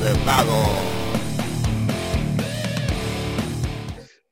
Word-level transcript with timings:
de. 0.00 0.12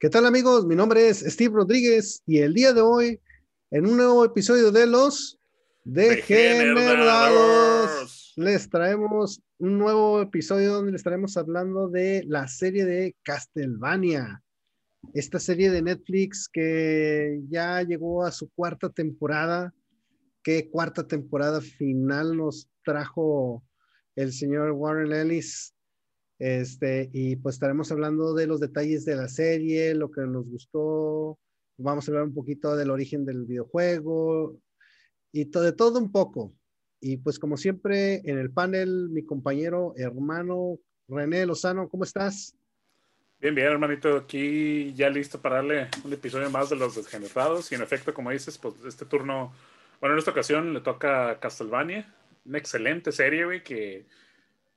¿Qué 0.00 0.08
tal 0.08 0.24
amigos? 0.26 0.66
Mi 0.66 0.74
nombre 0.74 1.08
es 1.08 1.20
Steve 1.20 1.54
Rodríguez 1.54 2.24
y 2.26 2.38
el 2.38 2.54
día 2.54 2.72
de 2.72 2.80
hoy, 2.80 3.20
en 3.70 3.86
un 3.86 3.98
nuevo 3.98 4.24
episodio 4.24 4.72
de 4.72 4.86
los 4.86 5.38
Degenerados, 5.84 8.32
les 8.36 8.70
traemos 8.70 9.42
un 9.58 9.78
nuevo 9.78 10.22
episodio 10.22 10.72
donde 10.72 10.92
les 10.92 11.00
estaremos 11.00 11.36
hablando 11.36 11.88
de 11.88 12.24
la 12.26 12.48
serie 12.48 12.86
de 12.86 13.14
Castlevania. 13.22 14.42
Esta 15.12 15.38
serie 15.38 15.70
de 15.70 15.82
Netflix 15.82 16.48
que 16.50 17.42
ya 17.48 17.82
llegó 17.82 18.24
a 18.24 18.32
su 18.32 18.48
cuarta 18.50 18.88
temporada. 18.88 19.74
¿Qué 20.42 20.70
cuarta 20.70 21.06
temporada 21.06 21.60
final 21.60 22.34
nos 22.36 22.68
trajo 22.84 23.62
el 24.18 24.32
señor 24.32 24.72
Warren 24.72 25.12
Ellis? 25.12 25.74
Este, 26.38 27.08
y 27.12 27.36
pues 27.36 27.56
estaremos 27.56 27.90
hablando 27.90 28.34
de 28.34 28.46
los 28.46 28.60
detalles 28.60 29.04
de 29.04 29.16
la 29.16 29.28
serie, 29.28 29.94
lo 29.94 30.10
que 30.10 30.22
nos 30.22 30.48
gustó. 30.48 31.38
Vamos 31.76 32.06
a 32.06 32.10
hablar 32.10 32.24
un 32.24 32.34
poquito 32.34 32.76
del 32.76 32.90
origen 32.90 33.24
del 33.24 33.44
videojuego 33.44 34.56
y 35.32 35.46
todo, 35.46 35.62
de 35.62 35.72
todo 35.72 35.98
un 35.98 36.10
poco. 36.10 36.52
Y 37.00 37.18
pues 37.18 37.38
como 37.38 37.56
siempre 37.56 38.20
en 38.24 38.38
el 38.38 38.50
panel, 38.50 39.08
mi 39.10 39.24
compañero 39.24 39.94
hermano 39.96 40.78
René 41.06 41.46
Lozano, 41.46 41.88
¿cómo 41.88 42.02
estás? 42.04 42.54
Bien, 43.40 43.54
bien, 43.54 43.68
hermanito, 43.68 44.16
aquí 44.16 44.92
ya 44.94 45.08
listo 45.08 45.40
para 45.40 45.56
darle 45.56 45.88
un 46.04 46.12
episodio 46.12 46.50
más 46.50 46.70
de 46.70 46.76
los 46.76 46.96
desgenerados. 46.96 47.70
Y 47.70 47.76
en 47.76 47.82
efecto, 47.82 48.12
como 48.12 48.32
dices, 48.32 48.58
pues 48.58 48.74
este 48.84 49.04
turno, 49.04 49.52
bueno, 50.00 50.16
en 50.16 50.18
esta 50.18 50.32
ocasión 50.32 50.74
le 50.74 50.80
toca 50.80 51.38
Castlevania, 51.38 52.12
una 52.48 52.58
excelente 52.58 53.12
serie, 53.12 53.62
que 53.62 54.06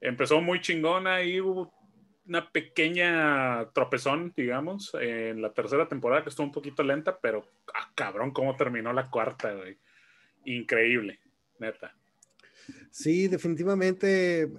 empezó 0.02 0.42
muy 0.42 0.62
chingona 0.62 1.24
y 1.24 1.40
hubo 1.40 1.74
una 2.28 2.52
pequeña 2.52 3.72
tropezón, 3.74 4.34
digamos, 4.36 4.94
en 5.00 5.42
la 5.42 5.54
tercera 5.54 5.88
temporada 5.88 6.24
que 6.24 6.30
estuvo 6.30 6.46
un 6.46 6.54
poquito 6.54 6.84
lenta, 6.84 7.18
pero 7.20 7.44
ah, 7.74 7.92
cabrón, 7.96 8.32
cómo 8.32 8.56
terminó 8.56 8.94
la 8.94 9.10
cuarta. 9.10 9.54
Increíble, 10.46 11.20
neta. 11.60 11.96
Sí, 12.92 13.28
definitivamente, 13.28 14.50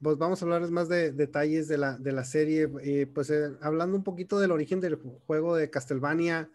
pues 0.00 0.18
vamos 0.18 0.40
a 0.40 0.44
hablar 0.44 0.68
más 0.70 0.88
de 0.88 1.12
detalles 1.12 1.68
de 1.68 1.78
la, 1.78 1.98
de 1.98 2.12
la 2.12 2.24
serie, 2.24 2.68
eh, 2.82 3.06
pues 3.12 3.30
eh, 3.30 3.50
hablando 3.60 3.96
un 3.96 4.04
poquito 4.04 4.40
del 4.40 4.50
origen 4.50 4.80
del 4.80 4.96
juego 4.96 5.56
de 5.56 5.70
Castlevania, 5.70 6.48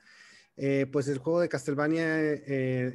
eh, 0.57 0.87
pues 0.91 1.07
el 1.07 1.19
juego 1.19 1.39
de 1.39 1.49
Castlevania 1.49 2.35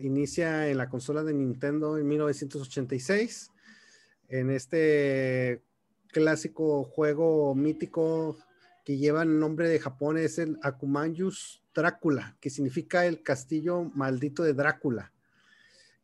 inicia 0.00 0.68
en 0.68 0.78
la 0.78 0.88
consola 0.88 1.22
de 1.22 1.32
Nintendo 1.32 1.96
en 1.96 2.06
1986, 2.06 3.50
en 4.28 4.50
este 4.50 5.62
clásico 6.08 6.84
juego 6.84 7.54
mítico 7.54 8.36
que 8.84 8.96
lleva 8.96 9.22
el 9.22 9.38
nombre 9.38 9.68
de 9.68 9.78
Japón, 9.78 10.18
es 10.18 10.38
el 10.38 10.58
Akumanjus 10.62 11.62
Drácula, 11.74 12.36
que 12.40 12.50
significa 12.50 13.06
el 13.06 13.22
castillo 13.22 13.84
maldito 13.94 14.42
de 14.42 14.54
Drácula 14.54 15.12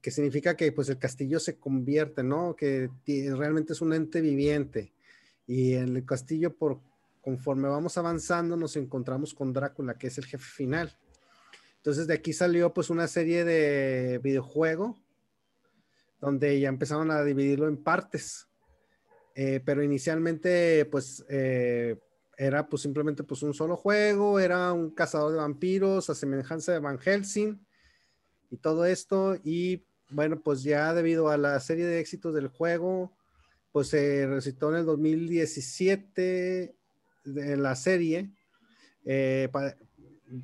que 0.00 0.10
significa 0.10 0.56
que 0.56 0.72
pues 0.72 0.88
el 0.88 0.98
castillo 0.98 1.40
se 1.40 1.56
convierte, 1.56 2.22
¿no? 2.22 2.54
Que 2.56 2.90
realmente 3.06 3.72
es 3.72 3.80
un 3.80 3.92
ente 3.92 4.20
viviente. 4.20 4.92
Y 5.46 5.74
en 5.74 5.96
el 5.96 6.04
castillo, 6.04 6.54
por 6.54 6.80
conforme 7.20 7.68
vamos 7.68 7.98
avanzando, 7.98 8.56
nos 8.56 8.76
encontramos 8.76 9.34
con 9.34 9.52
Drácula, 9.52 9.94
que 9.94 10.06
es 10.06 10.18
el 10.18 10.26
jefe 10.26 10.44
final. 10.44 10.96
Entonces 11.78 12.06
de 12.06 12.14
aquí 12.14 12.32
salió 12.32 12.72
pues 12.72 12.90
una 12.90 13.08
serie 13.08 13.44
de 13.44 14.18
videojuego 14.22 14.96
donde 16.20 16.58
ya 16.60 16.68
empezaron 16.68 17.10
a 17.10 17.22
dividirlo 17.22 17.68
en 17.68 17.82
partes. 17.82 18.48
Eh, 19.34 19.60
pero 19.64 19.82
inicialmente 19.82 20.84
pues 20.86 21.24
eh, 21.28 21.96
era 22.36 22.68
pues 22.68 22.82
simplemente 22.82 23.22
pues 23.22 23.42
un 23.42 23.54
solo 23.54 23.76
juego, 23.76 24.40
era 24.40 24.72
un 24.72 24.90
cazador 24.90 25.30
de 25.32 25.38
vampiros 25.38 26.10
a 26.10 26.14
semejanza 26.14 26.72
de 26.72 26.80
Van 26.80 26.98
Helsing 26.98 27.64
y 28.50 28.56
todo 28.56 28.84
esto 28.84 29.36
y 29.44 29.84
bueno, 30.10 30.40
pues 30.40 30.62
ya 30.62 30.94
debido 30.94 31.28
a 31.28 31.36
la 31.36 31.60
serie 31.60 31.84
de 31.84 32.00
éxitos 32.00 32.34
del 32.34 32.48
juego, 32.48 33.12
pues 33.72 33.88
se 33.88 34.26
recitó 34.26 34.70
en 34.70 34.76
el 34.76 34.86
2017 34.86 36.74
en 37.24 37.62
la 37.62 37.76
serie, 37.76 38.30
eh, 39.04 39.48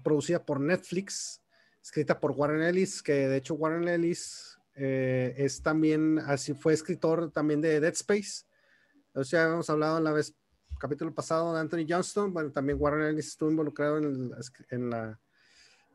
producida 0.03 0.45
por 0.45 0.61
Netflix, 0.61 1.43
escrita 1.83 2.19
por 2.19 2.33
Warren 2.33 2.63
Ellis, 2.63 3.03
que 3.03 3.29
de 3.29 3.37
hecho 3.37 3.55
Warren 3.55 3.89
Ellis 3.89 4.59
eh, 4.75 5.35
es 5.37 5.63
también, 5.63 6.19
así 6.21 6.55
fue 6.55 6.73
escritor 6.73 7.31
también 7.31 7.61
de 7.61 7.81
Dead 7.81 7.93
Space. 7.93 8.45
O 9.15 9.25
sea, 9.25 9.45
habíamos 9.45 9.71
hablado 9.71 9.99
en 9.99 10.05
la 10.05 10.13
vez, 10.13 10.35
capítulo 10.79 11.15
pasado 11.15 11.55
de 11.55 11.61
Anthony 11.61 11.87
Johnston, 11.89 12.33
bueno, 12.33 12.51
también 12.51 12.79
Warren 12.81 13.09
Ellis 13.09 13.29
estuvo 13.29 13.51
involucrado 13.51 13.99
en 13.99 14.91
la 14.91 15.21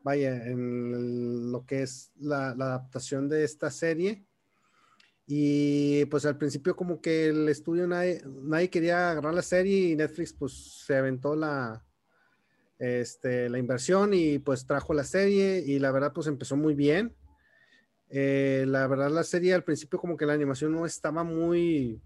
vaya, 0.02 0.46
en 0.46 1.52
lo 1.52 1.64
que 1.66 1.82
es 1.82 2.10
la, 2.18 2.50
adaptación 2.50 3.28
de 3.28 3.44
esta 3.44 3.70
serie. 3.70 4.24
Y 5.26 6.04
pues 6.06 6.26
al 6.26 6.36
principio 6.36 6.74
como 6.74 7.00
que 7.00 7.26
el 7.28 7.48
estudio 7.48 7.86
nadie, 7.86 8.70
quería 8.70 9.10
agarrar 9.10 9.32
la 9.32 9.42
serie 9.42 9.90
y 9.90 9.96
Netflix 9.96 10.32
pues 10.32 10.84
se 10.84 10.96
aventó 10.96 11.36
la, 11.36 11.84
este, 12.80 13.48
la 13.48 13.58
inversión 13.58 14.12
y 14.14 14.38
pues 14.40 14.66
trajo 14.66 14.94
la 14.94 15.04
serie 15.04 15.62
y 15.64 15.78
la 15.78 15.92
verdad 15.92 16.12
pues 16.12 16.26
empezó 16.26 16.56
muy 16.56 16.74
bien. 16.74 17.14
Eh, 18.08 18.64
la 18.66 18.88
verdad 18.88 19.10
la 19.10 19.22
serie 19.22 19.54
al 19.54 19.62
principio 19.62 20.00
como 20.00 20.16
que 20.16 20.26
la 20.26 20.32
animación 20.32 20.72
no 20.72 20.84
estaba 20.84 21.22
muy, 21.22 22.02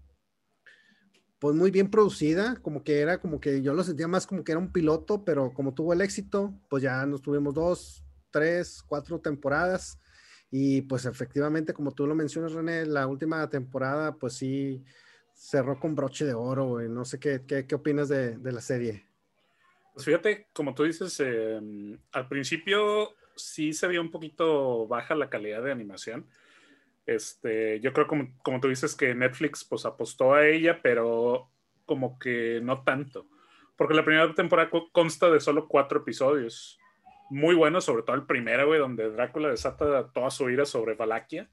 pues 1.39 1.55
muy 1.55 1.71
bien 1.71 1.89
producida, 1.89 2.57
como 2.61 2.83
que 2.83 2.99
era 2.99 3.19
como 3.19 3.39
que 3.39 3.61
yo 3.63 3.73
lo 3.73 3.83
sentía 3.83 4.07
más 4.07 4.27
como 4.27 4.43
que 4.43 4.51
era 4.51 4.59
un 4.59 4.71
piloto, 4.71 5.25
pero 5.25 5.53
como 5.53 5.73
tuvo 5.73 5.93
el 5.93 6.01
éxito, 6.01 6.53
pues 6.69 6.83
ya 6.83 7.05
nos 7.05 7.21
tuvimos 7.21 7.55
dos, 7.55 8.05
tres, 8.29 8.83
cuatro 8.85 9.19
temporadas 9.19 9.97
y 10.51 10.81
pues 10.83 11.05
efectivamente, 11.05 11.73
como 11.73 11.91
tú 11.91 12.05
lo 12.05 12.15
mencionas, 12.15 12.53
René, 12.53 12.85
la 12.85 13.07
última 13.07 13.49
temporada, 13.49 14.15
pues 14.15 14.33
sí, 14.33 14.83
cerró 15.33 15.79
con 15.79 15.95
broche 15.95 16.25
de 16.25 16.33
oro, 16.33 16.81
No 16.81 17.05
sé 17.05 17.19
qué, 17.19 17.45
qué, 17.45 17.75
opinas 17.75 18.09
de, 18.09 18.37
de, 18.37 18.51
la 18.51 18.61
serie. 18.61 19.05
Pues 19.95 20.05
fíjate, 20.05 20.49
como 20.53 20.75
tú 20.75 20.83
dices, 20.83 21.19
em, 21.21 21.97
al 22.11 22.27
principio 22.27 23.15
sí 23.35 23.73
se 23.73 23.87
vio 23.87 24.01
un 24.01 24.11
poquito 24.11 24.87
baja 24.87 25.15
la 25.15 25.29
calidad 25.29 25.63
de 25.63 25.71
animación 25.71 26.27
este, 27.05 27.79
yo 27.81 27.93
creo 27.93 28.07
como, 28.07 28.27
como 28.43 28.59
tú 28.59 28.67
dices 28.67 28.95
que 28.95 29.13
Netflix 29.13 29.63
pues 29.63 29.85
apostó 29.85 30.33
a 30.33 30.47
ella, 30.47 30.81
pero 30.81 31.51
como 31.85 32.17
que 32.17 32.59
no 32.63 32.83
tanto. 32.83 33.27
Porque 33.75 33.93
la 33.93 34.05
primera 34.05 34.33
temporada 34.33 34.69
consta 34.91 35.29
de 35.29 35.39
solo 35.39 35.67
cuatro 35.67 35.99
episodios. 35.99 36.79
Muy 37.29 37.55
buenos, 37.55 37.85
sobre 37.85 38.03
todo 38.03 38.15
el 38.15 38.25
primero, 38.25 38.67
güey, 38.67 38.79
donde 38.79 39.11
Drácula 39.11 39.49
desata 39.49 40.11
toda 40.13 40.31
su 40.31 40.49
ira 40.49 40.65
sobre 40.65 40.95
Valaquia. 40.95 41.49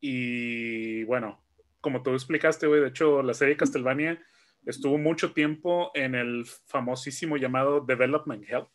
Y 0.00 1.04
bueno, 1.04 1.42
como 1.80 2.02
tú 2.02 2.12
explicaste, 2.12 2.66
güey, 2.66 2.80
de 2.80 2.88
hecho 2.88 3.22
la 3.22 3.34
serie 3.34 3.56
Castlevania 3.56 4.22
estuvo 4.66 4.98
mucho 4.98 5.32
tiempo 5.32 5.90
en 5.94 6.14
el 6.14 6.44
famosísimo 6.44 7.36
llamado 7.36 7.80
Development 7.80 8.44
Hell. 8.48 8.66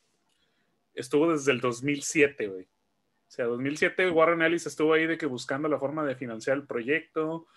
Estuvo 0.94 1.32
desde 1.32 1.52
el 1.52 1.60
2007, 1.60 2.48
güey. 2.48 2.64
O 2.64 3.34
sea, 3.34 3.46
2007 3.46 4.10
Warren 4.10 4.42
Ellis 4.42 4.66
estuvo 4.66 4.94
ahí 4.94 5.06
de 5.06 5.18
que 5.18 5.26
buscando 5.26 5.70
la 5.70 5.80
forma 5.80 6.04
de 6.06 6.16
financiar 6.16 6.58
el 6.58 6.66
proyecto. 6.66 7.48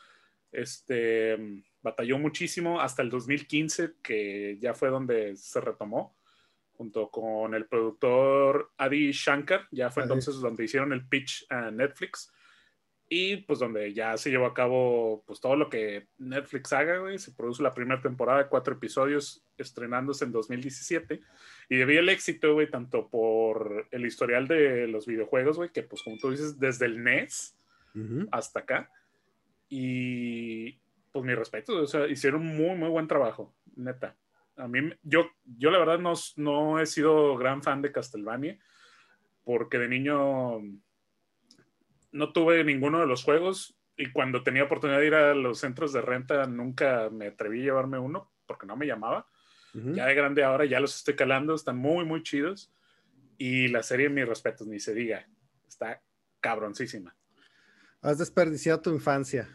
Este, 0.52 1.36
batalló 1.82 2.18
muchísimo 2.18 2.80
hasta 2.80 3.02
el 3.02 3.10
2015, 3.10 3.94
que 4.02 4.56
ya 4.60 4.74
fue 4.74 4.88
donde 4.88 5.34
se 5.36 5.60
retomó, 5.60 6.16
junto 6.76 7.10
con 7.10 7.54
el 7.54 7.66
productor 7.66 8.72
Adi 8.76 9.10
Shankar. 9.10 9.66
Ya 9.72 9.90
fue 9.90 10.04
entonces 10.04 10.36
donde 10.36 10.64
hicieron 10.64 10.92
el 10.92 11.06
pitch 11.06 11.46
a 11.50 11.70
Netflix. 11.70 12.32
Y 13.08 13.38
pues 13.38 13.58
donde 13.58 13.92
ya 13.92 14.16
se 14.16 14.30
llevó 14.30 14.46
a 14.46 14.54
cabo 14.54 15.22
pues 15.26 15.40
todo 15.40 15.56
lo 15.56 15.68
que 15.68 16.08
Netflix 16.18 16.72
haga, 16.72 16.98
güey. 16.98 17.18
Se 17.18 17.32
produjo 17.32 17.62
la 17.62 17.74
primera 17.74 18.00
temporada, 18.00 18.48
cuatro 18.48 18.74
episodios, 18.74 19.44
estrenándose 19.58 20.24
en 20.24 20.32
2017. 20.32 21.20
Y 21.68 21.76
debido 21.76 22.00
al 22.00 22.08
éxito, 22.08 22.54
güey, 22.54 22.70
tanto 22.70 23.08
por 23.08 23.86
el 23.90 24.06
historial 24.06 24.48
de 24.48 24.86
los 24.88 25.06
videojuegos, 25.06 25.56
güey, 25.56 25.70
que 25.70 25.82
pues 25.82 26.02
como 26.02 26.16
tú 26.16 26.30
dices, 26.30 26.58
desde 26.58 26.86
el 26.86 27.02
NES 27.02 27.56
hasta 28.32 28.60
acá. 28.60 28.90
Y 29.68 30.78
pues 31.12 31.24
mi 31.24 31.34
respeto, 31.34 31.82
o 31.82 31.86
sea, 31.86 32.08
hicieron 32.08 32.44
muy, 32.44 32.76
muy 32.76 32.88
buen 32.88 33.06
trabajo, 33.06 33.54
neta. 33.76 34.16
A 34.56 34.66
mí, 34.66 34.92
yo, 35.02 35.30
yo 35.58 35.70
la 35.70 35.78
verdad 35.78 35.98
no, 35.98 36.12
no 36.36 36.80
he 36.80 36.86
sido 36.86 37.36
gran 37.36 37.62
fan 37.62 37.82
de 37.82 37.92
Castlevania, 37.92 38.58
porque 39.44 39.78
de 39.78 39.88
niño 39.88 40.60
no 42.14 42.32
tuve 42.32 42.62
ninguno 42.64 43.00
de 43.00 43.06
los 43.06 43.24
juegos 43.24 43.76
y 43.96 44.12
cuando 44.12 44.42
tenía 44.42 44.64
oportunidad 44.64 45.00
de 45.00 45.06
ir 45.06 45.14
a 45.14 45.34
los 45.34 45.58
centros 45.58 45.92
de 45.92 46.00
renta 46.00 46.46
nunca 46.46 47.10
me 47.10 47.26
atreví 47.26 47.60
a 47.62 47.64
llevarme 47.64 47.98
uno 47.98 48.32
porque 48.46 48.66
no 48.66 48.76
me 48.76 48.86
llamaba. 48.86 49.26
Ya 49.72 50.06
de 50.06 50.14
grande 50.14 50.44
ahora 50.44 50.64
ya 50.66 50.78
los 50.78 50.94
estoy 50.94 51.16
calando, 51.16 51.52
están 51.52 51.76
muy, 51.76 52.04
muy 52.04 52.22
chidos. 52.22 52.72
Y 53.38 53.66
la 53.66 53.82
serie, 53.82 54.08
mis 54.08 54.24
respetos, 54.28 54.68
ni 54.68 54.78
se 54.78 54.94
diga, 54.94 55.28
está 55.66 56.00
cabroncísima. 56.38 57.16
Has 58.00 58.18
desperdiciado 58.18 58.80
tu 58.80 58.90
infancia. 58.90 59.48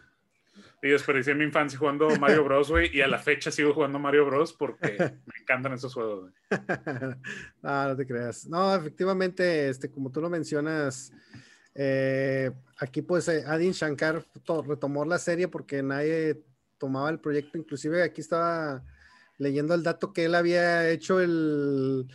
Y 0.82 0.90
desperdicié 0.90 1.34
mi 1.34 1.44
infancia 1.44 1.78
jugando 1.78 2.10
Mario 2.16 2.44
Bros, 2.44 2.70
güey, 2.70 2.94
y 2.94 3.00
a 3.00 3.08
la 3.08 3.18
fecha 3.18 3.50
sigo 3.50 3.72
jugando 3.72 3.98
Mario 3.98 4.26
Bros 4.26 4.52
porque 4.52 4.98
me 5.26 5.40
encantan 5.40 5.72
esos 5.72 5.94
juegos, 5.94 6.30
no, 7.62 7.88
no 7.88 7.96
te 7.96 8.06
creas. 8.06 8.46
No, 8.46 8.74
efectivamente, 8.74 9.70
este, 9.70 9.90
como 9.90 10.12
tú 10.12 10.20
lo 10.20 10.28
mencionas, 10.28 11.14
eh, 11.74 12.50
aquí 12.78 13.02
pues 13.02 13.28
eh, 13.28 13.44
Adin 13.46 13.72
Shankar 13.72 14.24
retomó 14.66 15.04
la 15.04 15.18
serie 15.18 15.48
porque 15.48 15.82
nadie 15.82 16.42
tomaba 16.78 17.10
el 17.10 17.20
proyecto, 17.20 17.58
inclusive 17.58 18.02
aquí 18.02 18.20
estaba 18.20 18.82
leyendo 19.38 19.74
el 19.74 19.82
dato 19.82 20.12
que 20.12 20.24
él 20.24 20.34
había 20.34 20.88
hecho 20.90 21.20
el 21.20 22.06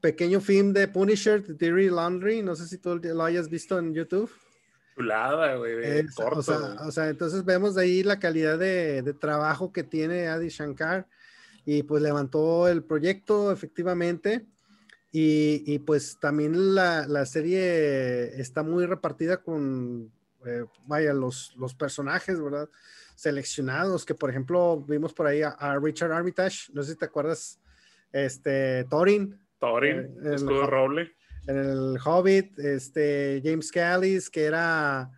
pequeño 0.00 0.40
film 0.40 0.72
de 0.72 0.88
Punisher, 0.88 1.42
The 1.42 1.54
Dirty 1.54 1.88
Laundry, 1.88 2.42
no 2.42 2.54
sé 2.56 2.66
si 2.66 2.78
tú 2.78 2.96
lo 2.96 3.24
hayas 3.24 3.48
visto 3.48 3.78
en 3.78 3.94
YouTube. 3.94 4.30
Chulada, 4.94 5.56
güey. 5.56 6.04
o, 6.16 6.90
sea, 6.90 7.08
entonces 7.08 7.44
vemos 7.44 7.74
de 7.74 7.82
ahí 7.82 8.02
la 8.02 8.18
calidad 8.18 8.58
de, 8.58 9.14
trabajo 9.18 9.72
que 9.72 9.84
tiene 9.84 10.28
Adi 10.28 10.48
Shankar 10.48 11.08
y 11.64 11.82
pues 11.84 12.02
levantó 12.02 12.68
el 12.68 12.84
proyecto 12.84 13.52
efectivamente. 13.52 14.46
Y, 15.14 15.78
pues 15.80 16.18
también 16.18 16.74
la, 16.74 17.26
serie 17.26 18.40
está 18.40 18.62
muy 18.62 18.86
repartida 18.86 19.42
con, 19.42 20.10
eh, 20.46 20.64
vaya, 20.86 21.12
los, 21.12 21.54
los 21.58 21.74
personajes, 21.74 22.40
¿verdad? 22.40 22.68
Seleccionados, 23.14 24.06
que 24.06 24.14
por 24.14 24.30
ejemplo 24.30 24.82
vimos 24.88 25.12
por 25.12 25.26
ahí 25.26 25.42
a, 25.42 25.78
Richard 25.78 26.12
Armitage, 26.12 26.72
no 26.72 26.82
sé 26.82 26.92
si 26.92 26.98
te 26.98 27.04
acuerdas, 27.04 27.60
este, 28.10 28.84
Thorin. 28.84 29.38
Thorin, 29.58 29.98
eh, 30.24 30.34
escudo 30.34 30.66
roble 30.66 31.14
en 31.46 31.56
el 31.58 31.98
Hobbit, 32.04 32.58
este, 32.58 33.40
James 33.44 33.70
Callis, 33.70 34.30
que 34.30 34.44
era 34.44 35.10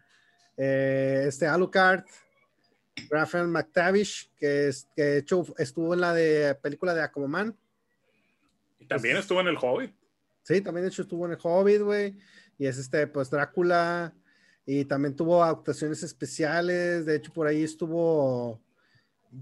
eh, 0.57 1.25
este 1.29 1.47
Alucard, 1.47 2.05
Raphael 3.11 3.49
McTavish, 3.49 4.31
que, 4.37 4.69
es, 4.69 4.89
que 4.95 5.19
hecho, 5.19 5.45
estuvo 5.59 5.95
en 5.95 6.01
la 6.01 6.15
de 6.15 6.55
película 6.57 6.95
de 6.95 7.03
Aquaman. 7.03 7.57
Y 8.85 8.87
también 8.87 9.17
estuvo 9.17 9.41
en 9.41 9.49
el 9.49 9.57
Hobbit. 9.57 9.95
Sí, 10.43 10.61
también 10.61 10.85
de 10.85 10.91
hecho 10.91 11.03
estuvo 11.03 11.25
en 11.25 11.33
el 11.33 11.39
Hobbit, 11.43 11.81
güey. 11.81 12.19
Y 12.59 12.67
es 12.67 12.79
este, 12.79 13.07
pues 13.07 13.31
Drácula. 13.31 14.15
Y 14.67 14.85
también 14.85 15.17
tuvo 15.17 15.43
actuaciones 15.43 16.03
especiales. 16.03 17.07
De 17.07 17.17
hecho, 17.17 17.33
por 17.33 17.47
ahí 17.47 17.63
estuvo 17.63 18.61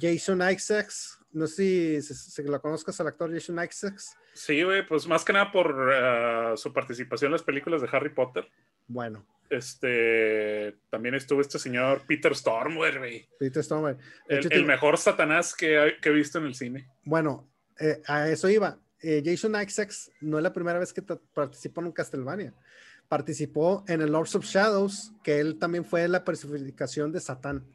Jason 0.00 0.40
Isaacs. 0.48 1.18
No 1.32 1.46
sé 1.46 2.02
si, 2.02 2.14
si, 2.14 2.42
lo 2.42 2.60
conozcas 2.60 3.00
al 3.00 3.08
actor 3.08 3.32
Jason 3.32 3.62
Isaacs. 3.62 4.16
Sí, 4.32 4.62
güey, 4.62 4.86
pues 4.86 5.06
más 5.06 5.24
que 5.24 5.32
nada 5.32 5.50
por 5.50 5.90
eh, 5.92 6.52
su 6.56 6.72
participación 6.72 7.28
en 7.28 7.32
las 7.32 7.42
películas 7.42 7.82
de 7.82 7.88
Harry 7.90 8.10
Potter. 8.10 8.48
Bueno. 8.86 9.26
Este, 9.50 10.78
también 10.88 11.14
estuvo 11.14 11.40
este 11.40 11.58
señor 11.58 12.02
Peter 12.06 12.34
Stormare, 12.34 12.98
güey. 12.98 13.28
Peter 13.38 13.62
Stormare. 13.62 13.98
El, 14.28 14.64
mejor 14.64 14.96
Satanás 14.96 15.54
que, 15.54 15.96
he 16.02 16.10
visto 16.10 16.38
en 16.38 16.46
el 16.46 16.54
cine. 16.54 16.88
Bueno, 17.04 17.50
eh, 17.78 18.00
a 18.06 18.28
eso 18.28 18.48
iba. 18.48 18.78
Eh, 19.02 19.22
Jason 19.24 19.60
Isaacs 19.60 20.10
no 20.20 20.38
es 20.38 20.42
la 20.42 20.52
primera 20.52 20.78
vez 20.78 20.92
que 20.92 21.02
participó 21.02 21.80
en 21.80 21.88
un 21.88 21.92
Castlevania. 21.92 22.54
Participó 23.08 23.84
en 23.88 24.00
el 24.00 24.12
Lords 24.12 24.34
of 24.36 24.44
Shadows, 24.44 25.12
que 25.22 25.40
él 25.40 25.58
también 25.58 25.84
fue 25.84 26.06
la 26.08 26.24
personificación 26.24 27.12
de 27.12 27.20
Satán 27.20 27.66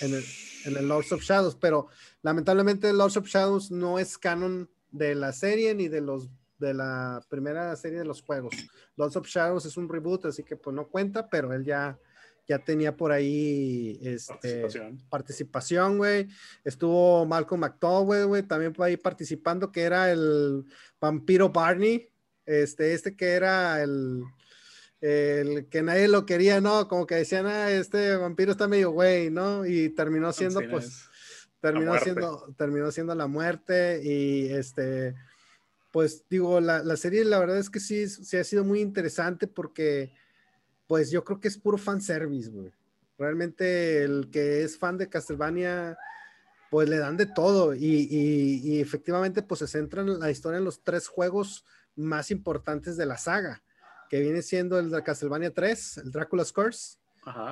en 0.00 0.14
el, 0.14 0.24
en 0.66 0.76
el 0.76 0.86
Lords 0.86 1.12
of 1.12 1.22
Shadows, 1.22 1.56
pero 1.56 1.88
lamentablemente 2.22 2.92
Lords 2.92 3.16
of 3.16 3.26
Shadows 3.26 3.70
no 3.70 3.98
es 3.98 4.18
canon 4.18 4.70
de 4.90 5.14
la 5.14 5.32
serie 5.32 5.74
ni 5.74 5.88
de 5.88 6.00
los 6.00 6.28
de 6.58 6.72
la 6.72 7.20
primera 7.28 7.74
serie 7.76 7.98
de 7.98 8.04
los 8.04 8.22
juegos. 8.22 8.54
Lords 8.96 9.16
of 9.16 9.26
Shadows 9.26 9.66
es 9.66 9.76
un 9.76 9.88
reboot, 9.88 10.26
así 10.26 10.42
que 10.42 10.56
pues 10.56 10.74
no 10.74 10.86
cuenta, 10.86 11.28
pero 11.28 11.52
él 11.52 11.64
ya, 11.64 11.98
ya 12.46 12.58
tenía 12.58 12.96
por 12.96 13.12
ahí 13.12 13.98
este, 14.02 14.66
participación, 15.08 15.98
güey. 15.98 16.28
Estuvo 16.64 17.24
Malcolm 17.26 17.62
McDowell, 17.62 18.26
güey, 18.26 18.42
también 18.42 18.72
por 18.72 18.86
ahí 18.86 18.96
participando, 18.96 19.72
que 19.72 19.82
era 19.82 20.10
el 20.10 20.64
vampiro 21.00 21.50
Barney, 21.50 22.10
este, 22.44 22.92
este 22.92 23.16
que 23.16 23.32
era 23.32 23.82
el, 23.82 24.22
el 25.00 25.68
que 25.68 25.82
nadie 25.82 26.08
lo 26.08 26.26
quería, 26.26 26.60
¿no? 26.60 26.88
Como 26.88 27.06
que 27.06 27.14
decían, 27.14 27.46
ah, 27.46 27.70
este 27.70 28.16
vampiro 28.16 28.52
está 28.52 28.68
medio 28.68 28.90
güey, 28.90 29.30
¿no? 29.30 29.64
Y 29.64 29.88
terminó 29.90 30.32
siendo, 30.32 30.60
pues 30.70 31.08
terminó 31.60 31.98
siendo, 31.98 32.54
terminó 32.58 32.90
siendo 32.90 33.14
la 33.14 33.26
muerte 33.26 34.02
y 34.04 34.48
este, 34.52 35.14
pues 35.90 36.24
digo, 36.28 36.60
la, 36.60 36.96
serie 36.96 37.24
la 37.24 37.38
verdad 37.38 37.56
es 37.56 37.70
que 37.70 37.80
sí, 37.80 38.06
sí 38.06 38.36
ha 38.36 38.44
sido 38.44 38.64
muy 38.64 38.80
interesante 38.82 39.46
porque 39.46 40.12
pues 40.94 41.10
yo 41.10 41.24
creo 41.24 41.40
que 41.40 41.48
es 41.48 41.58
puro 41.58 41.76
fan 41.76 42.00
service, 42.00 42.48
güey. 42.48 42.70
Realmente 43.18 44.04
el 44.04 44.30
que 44.30 44.62
es 44.62 44.78
fan 44.78 44.96
de 44.96 45.08
Castlevania, 45.08 45.98
pues 46.70 46.88
le 46.88 46.98
dan 46.98 47.16
de 47.16 47.26
todo 47.26 47.74
y, 47.74 48.06
y, 48.62 48.80
efectivamente 48.80 49.42
pues 49.42 49.58
se 49.58 49.66
centra 49.66 50.02
en 50.02 50.20
la 50.20 50.30
historia 50.30 50.58
en 50.58 50.64
los 50.64 50.84
tres 50.84 51.08
juegos 51.08 51.64
más 51.96 52.30
importantes 52.30 52.96
de 52.96 53.06
la 53.06 53.18
saga, 53.18 53.60
que 54.08 54.20
viene 54.20 54.40
siendo 54.40 54.78
el 54.78 54.88
de 54.88 55.02
Castlevania 55.02 55.52
3, 55.52 55.96
el 56.04 56.12
Dracula's 56.12 56.52
Curse, 56.52 56.98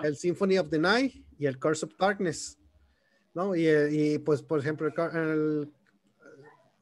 el 0.04 0.16
Symphony 0.16 0.58
of 0.58 0.70
the 0.70 0.78
Night 0.78 1.26
y 1.36 1.46
el 1.46 1.58
Curse 1.58 1.86
of 1.86 1.96
Darkness. 1.98 2.56
¿no? 3.34 3.56
Y, 3.56 3.66
y 3.66 4.18
pues, 4.20 4.40
por 4.40 4.60
ejemplo, 4.60 4.86
el, 4.86 5.68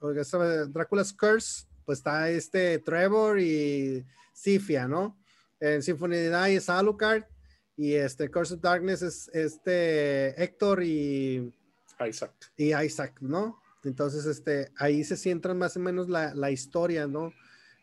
el 0.03 0.73
Drácula's 0.75 1.15
Curse, 1.15 1.65
pues 1.87 2.01
está 2.01 2.29
este 2.29 2.81
Trevor 2.81 3.41
y 3.41 4.05
Sifia, 4.35 4.87
¿no? 4.87 5.17
En 5.61 5.83
Symphony 5.83 6.17
of 6.17 6.23
the 6.23 6.31
Night 6.31 6.57
es 6.57 6.69
Alucard 6.69 7.25
y 7.77 7.95
este 7.95 8.31
Curse 8.31 8.55
of 8.55 8.61
Darkness 8.61 9.03
es 9.03 9.31
este 9.33 10.43
Héctor 10.43 10.83
y 10.83 11.53
Isaac. 12.09 12.33
Y 12.57 12.75
Isaac, 12.75 13.19
¿no? 13.21 13.61
Entonces, 13.85 14.27
este, 14.27 14.73
ahí 14.77 15.05
se 15.05 15.17
centra 15.17 15.55
más 15.55 15.77
o 15.77 15.81
menos 15.81 16.09
la, 16.09 16.35
la 16.35 16.51
historia, 16.51 17.07
¿no? 17.07 17.33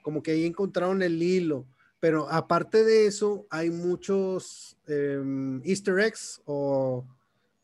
Como 0.04 0.22
que 0.22 0.32
ahí 0.32 0.46
encontraron 0.46 1.02
el 1.02 1.22
hilo. 1.22 1.66
Pero 2.00 2.30
aparte 2.30 2.84
de 2.84 3.08
eso, 3.08 3.48
hay 3.50 3.72
muchos 3.72 4.78
em, 4.86 5.62
easter 5.64 6.00
eggs 6.00 6.42
o 6.46 7.06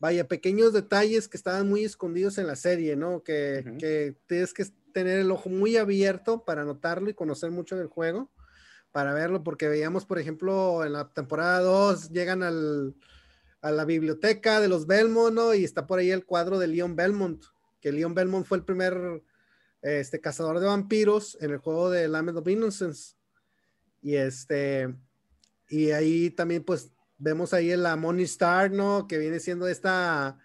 vaya, 0.00 0.26
pequeños 0.26 0.72
detalles 0.72 1.28
que 1.28 1.36
estaban 1.36 1.68
muy 1.68 1.84
escondidos 1.84 2.36
en 2.38 2.46
la 2.46 2.56
serie, 2.56 2.96
¿no? 2.96 3.22
Que, 3.22 4.14
tienes 4.26 4.52
que 4.52 4.66
tener 4.92 5.20
el 5.20 5.30
ojo 5.30 5.48
muy 5.48 5.76
abierto 5.76 6.44
para 6.44 6.64
notarlo 6.64 7.08
y 7.08 7.14
conocer 7.14 7.50
mucho 7.50 7.76
del 7.76 7.86
juego, 7.86 8.30
para 8.94 9.12
verlo, 9.12 9.42
porque 9.42 9.66
veíamos, 9.66 10.06
por 10.06 10.20
ejemplo, 10.20 10.84
en 10.84 10.92
la 10.92 11.12
temporada 11.12 11.58
2 11.58 12.10
llegan 12.10 12.44
a 12.44 13.70
la 13.70 13.84
biblioteca 13.84 14.60
de 14.60 14.68
los 14.68 14.86
Belmont, 14.86 15.34
¿no? 15.34 15.52
Y 15.52 15.64
está 15.64 15.88
por 15.88 15.98
ahí 15.98 16.12
el 16.12 16.24
cuadro 16.24 16.60
de 16.60 16.68
Leon 16.68 16.94
Belmont, 16.94 17.44
que 17.80 17.90
Leon 17.90 18.14
Belmont 18.14 18.46
fue 18.46 18.58
el 18.58 18.64
primer 18.64 19.24
este, 19.82 20.20
cazador 20.20 20.60
de 20.60 20.66
vampiros 20.66 21.36
en 21.40 21.50
el 21.50 21.58
juego 21.58 21.90
de 21.90 22.06
Lament 22.06 22.38
of 22.38 22.46
Innocence. 22.46 23.16
Y 24.00 24.14
este, 24.14 24.94
y 25.68 25.90
ahí 25.90 26.30
también 26.30 26.62
pues 26.62 26.94
Vemos 27.18 27.54
ahí 27.54 27.74
la 27.76 27.96
Money 27.96 28.24
Star, 28.24 28.70
¿no? 28.70 29.06
Que 29.06 29.18
viene 29.18 29.38
siendo 29.40 29.68
esta, 29.68 30.38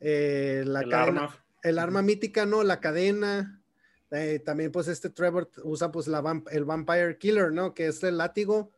eh, 0.00 0.62
la 0.66 0.80
el 0.80 0.94
arma. 0.94 1.44
El 1.62 1.78
arma 1.78 2.02
mítica, 2.02 2.46
¿no? 2.46 2.62
La 2.62 2.80
cadena. 2.80 3.62
Eh, 4.10 4.40
también 4.44 4.70
pues 4.70 4.88
este 4.88 5.10
Trevor 5.10 5.50
usa 5.64 5.90
pues 5.90 6.06
el 6.06 6.64
Vampire 6.64 7.18
Killer, 7.18 7.52
¿no? 7.52 7.74
Que 7.74 7.88
es 7.88 8.02
el 8.02 8.18
látigo 8.18 8.70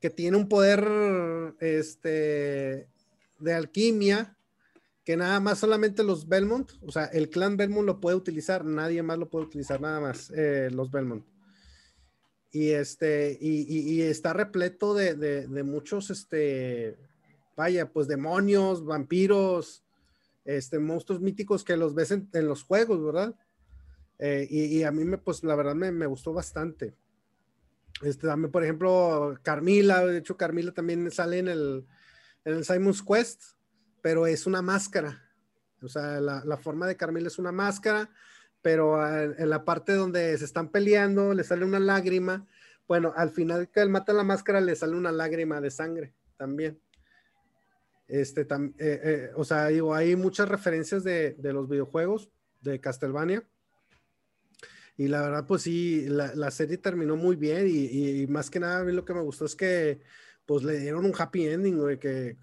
que 0.00 0.10
tiene 0.10 0.36
un 0.36 0.48
poder 0.48 1.54
este, 1.60 2.88
de 3.38 3.54
alquimia 3.54 4.36
que 5.04 5.16
nada 5.16 5.40
más 5.40 5.58
solamente 5.58 6.04
los 6.04 6.28
Belmont, 6.28 6.70
o 6.82 6.92
sea, 6.92 7.06
el 7.06 7.30
clan 7.30 7.56
Belmont 7.56 7.86
lo 7.86 7.98
puede 7.98 8.16
utilizar, 8.16 8.64
nadie 8.64 9.02
más 9.02 9.18
lo 9.18 9.30
puede 9.30 9.46
utilizar, 9.46 9.80
nada 9.80 10.00
más 10.00 10.30
eh, 10.36 10.68
los 10.70 10.90
Belmont 10.90 11.24
y 12.50 12.70
este 12.70 13.36
y, 13.40 14.02
está 14.02 14.32
repleto 14.32 14.94
de, 14.94 15.46
muchos 15.64 16.10
este 16.10 16.96
vaya 17.56 17.90
pues 17.92 18.08
demonios 18.08 18.84
vampiros 18.84 19.84
este 20.44 20.78
monstruos 20.78 21.20
míticos 21.20 21.62
que 21.62 21.76
los 21.76 21.94
ves 21.94 22.10
en, 22.10 22.28
los 22.32 22.62
juegos 22.62 23.04
verdad 23.04 23.34
eh, 24.18 24.46
y, 24.50 24.82
a 24.82 24.90
mí 24.90 25.04
me 25.04 25.18
pues 25.18 25.44
la 25.44 25.54
verdad 25.54 25.74
me, 25.74 26.06
gustó 26.06 26.32
bastante 26.32 26.96
este 28.02 28.26
también 28.26 28.50
por 28.50 28.64
ejemplo 28.64 29.38
Carmila 29.42 30.04
de 30.04 30.18
hecho 30.18 30.36
Carmila 30.36 30.72
también 30.72 31.10
sale 31.10 31.38
en 31.38 31.48
el 31.48 31.86
en 32.44 32.54
el 32.54 32.64
Simon's 32.64 33.02
Quest 33.02 33.42
pero 34.02 34.26
es 34.26 34.46
una 34.46 34.62
máscara 34.62 35.22
o 35.82 35.88
sea 35.88 36.20
la, 36.20 36.44
la 36.44 36.56
forma 36.56 36.86
de 36.86 36.96
Carmila 36.96 37.28
es 37.28 37.38
una 37.38 37.52
máscara 37.52 38.10
pero 38.62 39.06
en 39.06 39.48
la 39.48 39.64
parte 39.64 39.94
donde 39.94 40.36
se 40.36 40.44
están 40.44 40.70
peleando 40.70 41.34
le 41.34 41.44
sale 41.44 41.64
una 41.64 41.78
lágrima. 41.78 42.46
Bueno, 42.86 43.12
al 43.16 43.30
final 43.30 43.70
que 43.70 43.80
él 43.80 43.88
mata 43.88 44.12
la 44.12 44.24
máscara 44.24 44.60
le 44.60 44.74
sale 44.74 44.96
una 44.96 45.12
lágrima 45.12 45.60
de 45.60 45.70
sangre 45.70 46.14
también. 46.36 46.80
Este, 48.08 48.42
eh, 48.42 48.74
eh, 48.78 49.30
o 49.36 49.44
sea, 49.44 49.66
digo, 49.66 49.94
hay 49.94 50.16
muchas 50.16 50.48
referencias 50.48 51.04
de, 51.04 51.36
los 51.40 51.68
videojuegos 51.68 52.30
de 52.60 52.80
Castlevania. 52.80 53.46
Y 54.98 55.06
la 55.06 55.22
verdad, 55.22 55.46
pues 55.46 55.62
sí, 55.62 56.06
la, 56.08 56.50
serie 56.50 56.76
terminó 56.76 57.16
muy 57.16 57.36
bien 57.36 57.68
y, 57.68 58.26
más 58.26 58.50
que 58.50 58.58
nada 58.58 58.80
a 58.80 58.84
mí 58.84 58.92
lo 58.92 59.04
que 59.04 59.14
me 59.14 59.20
gustó 59.20 59.44
es 59.44 59.54
que 59.54 60.00
pues 60.44 60.64
le 60.64 60.78
dieron 60.80 61.04
un 61.04 61.14
happy 61.16 61.46
ending, 61.46 61.78
güey, 61.78 61.98
que, 62.00 62.36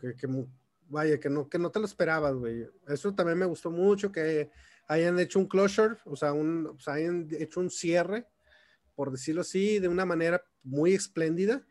vaya, 0.87 1.19
que 1.19 1.29
no, 1.29 1.49
que 1.49 1.59
no 1.59 1.69
te 1.69 1.79
lo 1.79 1.85
esperabas, 1.85 2.33
güey. 2.35 2.65
Eso 2.87 3.13
también 3.13 3.37
me 3.37 3.45
gustó 3.45 3.71
mucho, 3.71 4.09
que 4.11 4.51
hayan 4.87 5.19
hecho 5.19 5.39
un 5.39 5.47
closure, 5.47 5.97
o 6.05 6.15
sea, 6.15 6.31
un, 6.31 6.67
o 6.67 6.79
sea, 6.79 6.93
hayan 6.93 7.27
hecho 7.31 7.59
un 7.59 7.69
cierre, 7.69 8.25
por 8.95 9.11
decirlo 9.11 9.41
así, 9.41 9.79
de 9.79 9.89
una 9.89 10.05
manera 10.05 10.41
muy 10.63 10.93
espléndida 10.93 11.65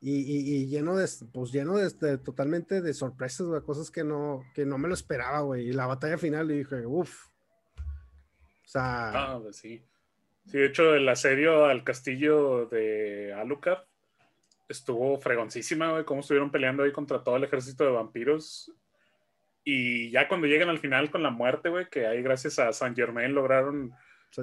y, 0.00 0.66
lleno 0.66 0.96
de, 0.96 1.08
pues 1.32 1.52
lleno 1.52 1.76
de, 1.76 2.18
totalmente 2.18 2.80
de 2.80 2.94
sorpresas, 2.94 3.46
güey, 3.46 3.62
cosas 3.62 3.92
que 3.92 4.02
no, 4.02 4.42
que 4.54 4.66
no 4.66 4.76
me 4.76 4.88
lo 4.88 4.94
esperaba, 4.94 5.40
güey. 5.42 5.68
Y 5.68 5.72
la 5.72 5.86
batalla 5.86 6.18
final, 6.18 6.50
y 6.50 6.58
dije, 6.58 6.86
uff. 6.86 7.28
O 7.76 8.68
sea. 8.68 9.34
Ah, 9.34 9.40
pues 9.40 9.56
sí. 9.56 9.84
Sí, 10.46 10.58
de 10.58 10.66
hecho, 10.66 10.94
el 10.94 11.08
asedio 11.08 11.66
al 11.66 11.84
castillo 11.84 12.66
de 12.66 13.32
Alucard 13.34 13.84
estuvo 14.68 15.18
fregoncísima, 15.18 15.90
güey, 15.90 16.04
cómo 16.04 16.20
estuvieron 16.20 16.50
peleando 16.50 16.84
ahí 16.84 16.92
contra 16.92 17.22
todo 17.22 17.36
el 17.36 17.44
ejército 17.44 17.84
de 17.84 17.90
vampiros. 17.90 18.72
Y 19.64 20.10
ya 20.10 20.28
cuando 20.28 20.46
llegan 20.46 20.68
al 20.68 20.78
final 20.78 21.10
con 21.10 21.22
la 21.22 21.30
muerte, 21.30 21.68
güey, 21.68 21.88
que 21.88 22.06
ahí 22.06 22.22
gracias 22.22 22.58
a 22.58 22.72
San 22.72 22.94
Germain 22.94 23.34
lograron 23.34 23.92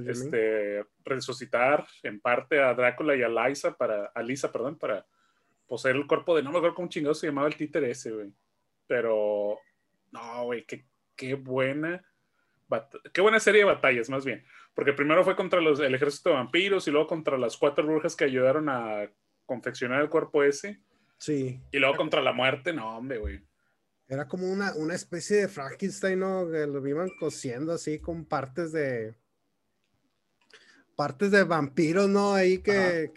este, 0.06 0.86
resucitar 1.04 1.88
en 2.04 2.20
parte 2.20 2.62
a 2.62 2.74
Drácula 2.74 3.16
y 3.16 3.24
a 3.24 3.30
Lisa 3.30 3.74
para, 3.76 4.08
a 4.08 4.22
Lisa, 4.22 4.52
perdón, 4.52 4.78
para 4.78 5.06
poseer 5.66 5.96
el 5.96 6.08
cuerpo 6.08 6.36
de, 6.36 6.44
no 6.44 6.52
me 6.52 6.58
acuerdo 6.58 6.76
cómo 6.76 6.90
chingado 6.90 7.16
se 7.16 7.28
llamaba 7.28 7.48
el 7.48 7.56
títere 7.56 7.90
ese, 7.90 8.12
güey. 8.12 8.32
Pero, 8.86 9.60
no, 10.12 10.44
güey, 10.44 10.66
qué, 10.66 10.86
qué 11.16 11.36
buena, 11.36 12.04
qué 13.14 13.22
buena 13.22 13.40
serie 13.40 13.62
de 13.62 13.72
batallas, 13.72 14.10
más 14.10 14.26
bien. 14.26 14.46
Porque 14.78 14.94
primero 14.94 15.24
fue 15.24 15.36
contra 15.36 15.60
los, 15.60 15.80
el 15.80 15.96
ejército 15.96 16.30
de 16.30 16.36
vampiros 16.36 16.88
y 16.88 16.92
luego 16.92 17.08
contra 17.08 17.36
las 17.36 17.58
cuatro 17.58 17.84
brujas 17.84 18.16
que 18.16 18.26
ayudaron 18.26 18.70
a 18.70 19.10
confeccionar 19.44 20.04
el 20.04 20.08
cuerpo 20.08 20.44
ese. 20.44 20.80
Sí. 21.18 21.60
Y 21.72 21.80
luego 21.80 21.96
contra 21.96 22.22
la 22.22 22.32
muerte, 22.32 22.74
no, 22.74 22.96
hombre, 22.96 23.18
güey. 23.18 23.42
Era 24.08 24.28
como 24.28 24.46
una, 24.46 24.76
una 24.76 24.94
especie 24.94 25.38
de 25.38 25.48
Frankenstein, 25.48 26.20
¿no? 26.20 26.48
Que 26.52 26.68
lo 26.68 26.88
iban 26.88 27.10
cosiendo 27.20 27.74
así 27.74 27.98
con 27.98 28.26
partes 28.26 28.72
de. 28.72 29.16
Partes 30.96 31.32
de 31.32 31.44
vampiros, 31.44 32.08
¿no? 32.08 32.36
Ahí 32.36 32.60
que, 32.60 33.12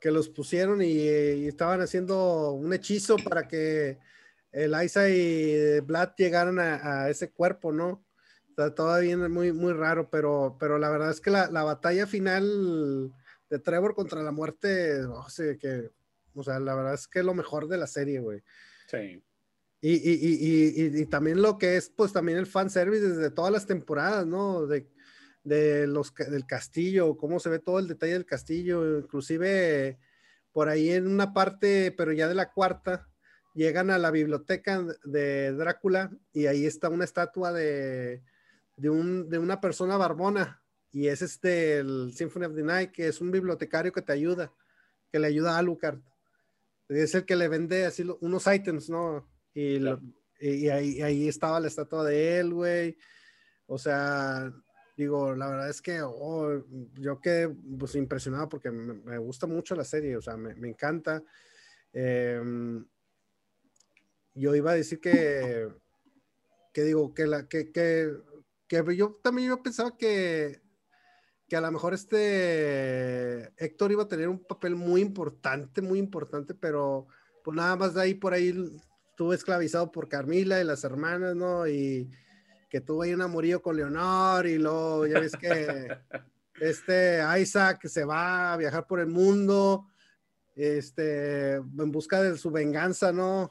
que, 0.00 0.10
los 0.12 0.28
pusieron 0.28 0.80
y, 0.80 1.08
estaban 1.48 1.80
haciendo 1.80 2.52
un 2.52 2.72
hechizo 2.72 3.16
para 3.16 3.48
que 3.48 3.98
Eliza 4.52 5.08
y 5.08 5.80
Vlad 5.80 6.10
llegaran 6.16 6.60
a, 6.60 7.08
ese 7.08 7.32
cuerpo, 7.32 7.72
¿no? 7.72 8.03
Está 8.54 8.72
todavía 8.72 9.16
muy, 9.16 9.52
muy 9.52 9.72
raro, 9.72 10.08
pero, 10.10 10.56
pero 10.60 10.78
la 10.78 10.88
verdad 10.88 11.10
es 11.10 11.20
que 11.20 11.30
la, 11.30 11.50
la 11.50 11.64
batalla 11.64 12.06
final 12.06 13.12
de 13.50 13.58
Trevor 13.58 13.96
contra 13.96 14.22
la 14.22 14.30
muerte, 14.30 15.02
o 15.06 15.28
sea, 15.28 15.56
que, 15.56 15.90
o 16.36 16.44
sea, 16.44 16.60
la 16.60 16.76
verdad 16.76 16.94
es 16.94 17.08
que 17.08 17.18
es 17.18 17.24
lo 17.24 17.34
mejor 17.34 17.66
de 17.66 17.78
la 17.78 17.88
serie, 17.88 18.20
güey. 18.20 18.44
Sí. 18.86 19.20
Y, 19.80 19.90
y, 19.90 20.86
y, 20.86 21.00
y, 21.00 21.06
también 21.06 21.42
lo 21.42 21.58
que 21.58 21.76
es, 21.76 21.90
pues 21.90 22.12
también 22.12 22.38
el 22.38 22.46
fanservice 22.46 23.08
desde 23.08 23.32
todas 23.32 23.50
las 23.50 23.66
temporadas, 23.66 24.24
¿no? 24.24 24.68
De, 24.68 24.88
de 25.42 25.88
los, 25.88 26.14
del 26.14 26.46
castillo, 26.46 27.16
cómo 27.16 27.40
se 27.40 27.50
ve 27.50 27.58
todo 27.58 27.80
el 27.80 27.88
detalle 27.88 28.12
del 28.12 28.24
castillo, 28.24 29.00
inclusive 29.00 29.98
por 30.52 30.68
ahí 30.68 30.90
en 30.90 31.08
una 31.08 31.32
parte, 31.32 31.90
pero 31.90 32.12
ya 32.12 32.28
de 32.28 32.36
la 32.36 32.52
cuarta, 32.52 33.08
llegan 33.52 33.90
a 33.90 33.98
la 33.98 34.12
biblioteca 34.12 34.86
de 35.02 35.50
Drácula 35.54 36.12
y 36.32 36.46
ahí 36.46 36.66
está 36.66 36.88
una 36.88 37.04
estatua 37.04 37.52
de, 37.52 38.22
de, 38.76 38.90
un, 38.90 39.28
de 39.28 39.38
una 39.38 39.60
persona 39.60 39.96
barbona 39.96 40.62
y 40.94 41.08
es 41.08 41.22
este, 41.22 41.78
el 41.78 42.12
Symphony 42.14 42.46
of 42.46 42.54
the 42.54 42.62
Night, 42.62 42.92
que 42.92 43.08
es 43.08 43.20
un 43.20 43.32
bibliotecario 43.32 43.92
que 43.92 44.02
te 44.02 44.12
ayuda, 44.12 44.52
que 45.10 45.18
le 45.18 45.26
ayuda 45.26 45.56
a 45.56 45.58
Alucard. 45.58 45.98
Es 46.88 47.14
el 47.16 47.24
que 47.24 47.34
le 47.34 47.48
vende 47.48 47.84
así 47.84 48.06
unos 48.20 48.46
ítems, 48.46 48.88
¿no? 48.88 49.28
Y, 49.52 49.78
y 50.40 50.68
ahí, 50.68 51.02
ahí, 51.02 51.28
estaba 51.28 51.58
la 51.58 51.66
estatua 51.66 52.04
de 52.04 52.38
él, 52.38 52.54
güey. 52.54 52.96
O 53.66 53.76
sea, 53.76 54.52
digo, 54.96 55.34
la 55.34 55.48
verdad 55.48 55.68
es 55.68 55.82
que 55.82 56.00
oh, 56.02 56.64
yo 56.94 57.20
quedé 57.20 57.48
pues, 57.48 57.96
impresionado 57.96 58.48
porque 58.48 58.70
me, 58.70 59.18
gusta 59.18 59.46
mucho 59.46 59.74
la 59.74 59.84
serie, 59.84 60.16
o 60.16 60.22
sea, 60.22 60.36
me, 60.36 60.54
me 60.54 60.68
encanta. 60.68 61.24
Em, 61.92 62.86
yo 64.34 64.54
iba 64.54 64.72
a 64.72 64.76
decir 64.76 65.00
que, 65.00 65.68
que 66.72 66.82
digo, 66.82 67.14
que, 67.14 67.26
la, 67.26 67.48
que, 67.48 67.72
que, 67.72 68.12
que 68.66 68.96
yo 68.96 69.20
también 69.22 69.48
yo 69.48 69.62
pensaba 69.62 69.96
que 69.96 70.64
que 71.48 71.56
a 71.56 71.60
lo 71.60 71.70
mejor 71.70 71.94
este 71.94 73.52
Héctor 73.56 73.92
iba 73.92 74.04
a 74.04 74.08
tener 74.08 74.28
un 74.28 74.44
papel 74.44 74.76
muy 74.76 75.00
importante, 75.00 75.82
muy 75.82 75.98
importante, 75.98 76.54
pero 76.54 77.06
pues 77.42 77.56
nada 77.56 77.76
más 77.76 77.94
de 77.94 78.02
ahí 78.02 78.14
por 78.14 78.32
ahí 78.32 78.54
estuvo 79.10 79.34
esclavizado 79.34 79.92
por 79.92 80.08
Carmila 80.08 80.60
y 80.60 80.64
las 80.64 80.84
hermanas, 80.84 81.36
¿no? 81.36 81.66
Y 81.66 82.10
que 82.70 82.80
tuvo 82.80 83.02
ahí 83.02 83.12
un 83.12 83.22
amorío 83.22 83.60
con 83.60 83.76
Leonor 83.76 84.46
y 84.46 84.58
luego 84.58 85.06
ya 85.06 85.20
ves 85.20 85.36
que 85.36 85.88
este 86.60 87.22
Isaac 87.38 87.86
se 87.86 88.04
va 88.04 88.54
a 88.54 88.56
viajar 88.56 88.86
por 88.86 89.00
el 89.00 89.08
mundo, 89.08 89.86
este, 90.56 91.54
en 91.54 91.92
busca 91.92 92.22
de 92.22 92.38
su 92.38 92.50
venganza, 92.50 93.12
¿no? 93.12 93.50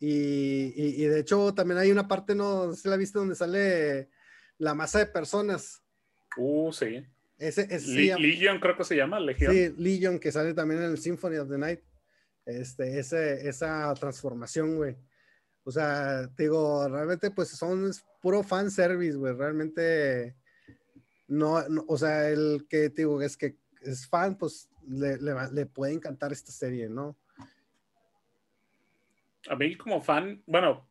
Y, 0.00 0.72
y, 0.74 1.04
de 1.04 1.20
hecho 1.20 1.54
también 1.54 1.78
hay 1.78 1.92
una 1.92 2.08
parte, 2.08 2.34
¿no? 2.34 2.74
¿Se 2.74 2.88
la 2.88 2.96
viste 2.96 3.20
donde 3.20 3.36
sale 3.36 4.10
la 4.62 4.74
masa 4.74 5.00
de 5.00 5.06
personas? 5.06 5.82
Uh, 6.36 6.72
sí. 6.72 7.04
Ese, 7.36 7.66
es 7.68 7.88
Legion 7.88 8.60
creo 8.60 8.76
que 8.76 8.84
se 8.84 8.94
llama, 8.94 9.18
Legion. 9.18 9.52
Sí, 9.52 9.74
Legion, 9.76 10.20
que 10.20 10.30
sale 10.30 10.54
también 10.54 10.82
en 10.82 10.90
el 10.92 10.98
Symphony 10.98 11.36
of 11.38 11.50
the 11.50 11.58
Night. 11.58 11.80
Este, 12.46 13.00
ese, 13.00 13.48
esa 13.48 13.92
transformación, 13.94 14.76
güey. 14.76 14.96
O 15.64 15.72
sea, 15.72 16.28
digo, 16.38 16.88
realmente 16.88 17.32
pues 17.32 17.48
son 17.48 17.88
es 17.88 18.04
puro 18.20 18.44
fan 18.44 18.70
service, 18.70 19.16
güey. 19.16 19.34
Realmente 19.34 20.36
no, 21.26 21.56
o 21.88 21.98
sea, 21.98 22.28
el 22.28 22.66
que 22.68 22.90
digo 22.90 23.20
es 23.20 23.36
que 23.36 23.56
es 23.80 24.06
fan, 24.06 24.38
pues 24.38 24.68
le, 24.86 25.16
le, 25.18 25.34
le, 25.52 25.66
puede 25.66 25.92
encantar 25.92 26.30
esta 26.30 26.52
serie, 26.52 26.88
¿no? 26.88 27.16
A 29.48 29.56
mí 29.56 29.76
como 29.76 30.00
fan, 30.00 30.40
bueno, 30.46 30.88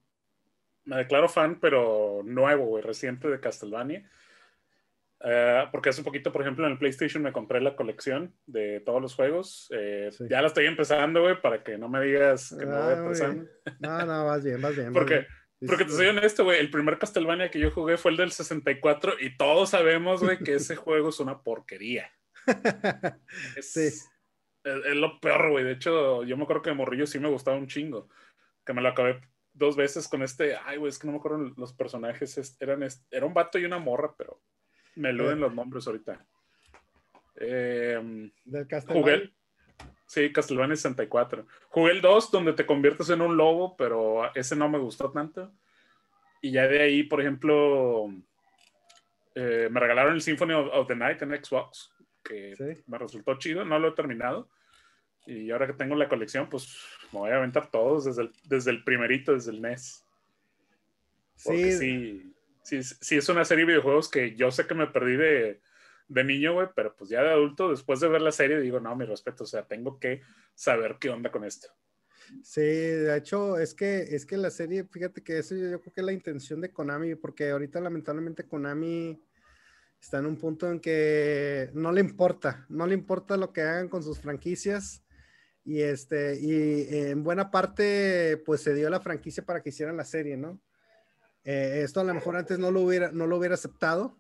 me 0.85 0.97
declaro 0.97 1.29
fan, 1.29 1.59
pero 1.59 2.21
nuevo, 2.23 2.65
güey, 2.65 2.83
reciente 2.83 3.27
de 3.27 3.39
Castlevania. 3.39 4.09
Eh, 5.23 5.65
porque 5.71 5.89
hace 5.89 6.01
un 6.01 6.05
poquito, 6.05 6.31
por 6.31 6.41
ejemplo, 6.41 6.65
en 6.65 6.71
el 6.71 6.79
PlayStation 6.79 7.21
me 7.21 7.31
compré 7.31 7.61
la 7.61 7.75
colección 7.75 8.33
de 8.47 8.79
todos 8.79 9.01
los 9.01 9.13
juegos. 9.13 9.67
Eh, 9.71 10.09
ya 10.29 10.41
la 10.41 10.47
estoy 10.47 10.65
empezando, 10.65 11.21
güey, 11.21 11.39
para 11.39 11.63
que 11.63 11.77
no 11.77 11.89
me 11.89 12.01
digas 12.01 12.55
que 12.57 12.65
no 12.65 13.05
voy 13.05 13.17
ah. 13.21 13.35
No, 13.79 14.05
no, 14.05 14.25
vas 14.25 14.43
bien, 14.43 14.61
vas 14.61 14.75
bien. 14.75 14.91
porque, 14.93 15.27
porque 15.65 15.85
te 15.85 15.91
soy 15.91 16.07
honesto, 16.07 16.43
güey, 16.43 16.59
el 16.59 16.71
primer 16.71 16.97
Castlevania 16.97 17.51
que 17.51 17.59
yo 17.59 17.69
jugué 17.69 17.97
fue 17.97 18.11
el 18.11 18.17
del 18.17 18.31
64 18.31 19.13
y 19.19 19.38
todos 19.38 19.69
sabemos, 19.69 20.23
güey, 20.23 20.39
que 20.39 20.55
ese 20.55 20.75
juego 20.75 21.09
es 21.09 21.19
una 21.19 21.43
porquería. 21.43 22.11
es, 23.55 23.71
sí. 23.71 23.88
es, 24.63 24.95
lo 24.95 25.19
peor, 25.19 25.51
güey. 25.51 25.63
De 25.63 25.73
hecho, 25.73 26.23
yo 26.23 26.35
me 26.35 26.43
acuerdo 26.43 26.63
que 26.63 26.71
de 26.71 26.75
Morrillo 26.75 27.05
sí 27.05 27.19
me 27.19 27.29
gustaba 27.29 27.57
un 27.57 27.67
chingo. 27.67 28.09
Que 28.65 28.73
me 28.73 28.81
lo 28.81 28.89
acabé 28.89 29.19
dos 29.53 29.75
veces 29.75 30.08
con 30.08 30.24
este. 30.24 30.55
Ay, 30.65 30.77
güey, 30.77 30.89
es 30.89 31.00
que 31.00 31.08
no 31.08 31.13
me 31.13 31.20
acuerdo 31.20 31.51
los 31.58 31.74
personajes. 31.74 32.58
Eran, 32.60 32.88
era 33.10 33.25
un 33.25 33.34
vato 33.34 33.60
y 33.60 33.65
una 33.65 33.79
morra, 33.79 34.13
pero 34.17 34.41
me 34.96 35.10
eluden 35.10 35.39
los 35.39 35.53
nombres 35.53 35.88
ahorita. 35.88 36.25
Eh, 37.36 38.31
¿Del 38.46 38.67
Castlevania? 38.67 39.31
sí, 40.05 40.31
Castlevania 40.31 40.75
64. 40.75 41.48
Jugué 41.70 41.91
el 41.91 42.01
2, 42.01 42.31
donde 42.31 42.53
te 42.53 42.65
conviertes 42.65 43.10
en 43.10 43.22
un 43.22 43.38
lobo, 43.38 43.75
pero 43.77 44.34
ese 44.36 44.55
no 44.55 44.70
me 44.70 44.77
gustó 44.77 45.12
tanto. 45.12 45.53
Y 46.41 46.51
ya 46.51 46.67
de 46.67 46.81
ahí, 46.81 47.03
por 47.03 47.22
ejemplo, 47.22 48.10
eh, 49.36 49.70
me 49.72 49.79
regalaron 49.79 50.13
el 50.13 50.22
Symphony 50.22 50.53
of, 50.53 50.88
the 50.88 50.96
Night 50.96 51.22
en 51.22 51.43
Xbox, 51.43 51.93
que 52.24 52.84
me 52.88 52.98
resultó 52.98 53.38
chido, 53.38 53.63
no 53.63 53.79
lo 53.79 53.89
he 53.89 53.93
terminado. 53.93 54.50
Y 55.25 55.51
ahora 55.51 55.67
que 55.67 55.74
tengo 55.74 55.96
la 55.96 56.10
colección, 56.10 56.50
pues 56.50 56.77
me 57.11 57.19
voy 57.19 57.31
a 57.31 57.37
aventar 57.37 57.69
todos 57.69 58.05
desde 58.05 58.23
el, 58.23 58.31
desde 58.45 58.71
el 58.71 58.83
primerito, 58.83 59.33
desde 59.33 59.51
el 59.51 59.61
NES. 59.61 60.05
Porque 61.43 61.71
sí 61.73 62.31
sí, 62.63 62.81
sí 62.83 63.17
es 63.17 63.29
una 63.29 63.45
serie 63.45 63.65
de 63.65 63.73
videojuegos 63.73 64.09
que 64.09 64.35
yo 64.35 64.51
sé 64.51 64.67
que 64.67 64.73
me 64.73 64.87
perdí 64.87 65.17
de, 65.17 65.61
de 66.07 66.23
niño, 66.23 66.53
güey, 66.53 66.67
pero 66.75 66.95
pues 66.95 67.09
ya 67.09 67.21
de 67.23 67.31
adulto, 67.31 67.69
después 67.69 67.99
de 67.99 68.09
ver 68.09 68.21
la 68.21 68.31
serie, 68.31 68.59
digo, 68.59 68.79
no, 68.79 68.95
mi 68.95 69.05
respeto, 69.05 69.43
o 69.43 69.47
sea, 69.47 69.67
tengo 69.67 69.99
que 69.99 70.21
saber 70.55 70.97
qué 70.99 71.09
onda 71.09 71.31
con 71.31 71.43
esto. 71.43 71.67
Sí, 72.43 72.61
de 72.61 73.17
hecho, 73.17 73.57
es 73.59 73.73
que, 73.73 74.15
es 74.15 74.25
que 74.25 74.37
la 74.37 74.51
serie, 74.51 74.85
fíjate 74.85 75.21
que 75.21 75.39
eso 75.39 75.55
yo 75.55 75.81
creo 75.81 75.93
que 75.93 76.01
es 76.01 76.05
la 76.05 76.13
intención 76.13 76.61
de 76.61 76.71
Konami, 76.71 77.15
porque 77.15 77.49
ahorita 77.49 77.81
lamentablemente 77.81 78.47
Konami 78.47 79.21
está 79.99 80.19
en 80.19 80.27
un 80.27 80.37
punto 80.37 80.71
en 80.71 80.79
que 80.79 81.69
no 81.73 81.91
le 81.91 81.99
importa, 81.99 82.65
no 82.69 82.87
le 82.87 82.93
importa 82.93 83.37
lo 83.37 83.51
que 83.51 83.61
hagan 83.61 83.89
con 83.89 84.01
sus 84.01 84.19
franquicias. 84.19 85.03
Y 85.63 85.81
este, 85.81 86.39
y 86.39 86.87
en 86.89 87.23
buena 87.23 87.51
parte, 87.51 88.41
pues 88.45 88.61
se 88.61 88.73
dio 88.73 88.89
la 88.89 88.99
franquicia 88.99 89.45
para 89.45 89.61
que 89.61 89.69
hicieran 89.69 89.97
la 89.97 90.05
serie, 90.05 90.37
¿no? 90.37 90.59
Eh, 91.43 91.81
esto 91.83 91.99
a 91.99 92.03
lo 92.03 92.13
mejor 92.13 92.35
antes 92.35 92.59
no 92.59 92.71
lo 92.71 92.81
hubiera, 92.81 93.11
no 93.11 93.27
lo 93.27 93.37
hubiera 93.37 93.55
aceptado. 93.55 94.17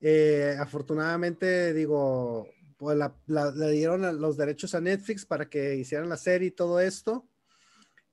Eh, 0.00 0.56
afortunadamente, 0.58 1.74
digo, 1.74 2.48
pues 2.76 2.98
le 3.26 3.70
dieron 3.72 4.20
los 4.20 4.36
derechos 4.36 4.74
a 4.74 4.80
Netflix 4.80 5.26
para 5.26 5.48
que 5.48 5.76
hicieran 5.76 6.08
la 6.08 6.16
serie 6.16 6.48
y 6.48 6.52
todo 6.52 6.80
esto. 6.80 7.28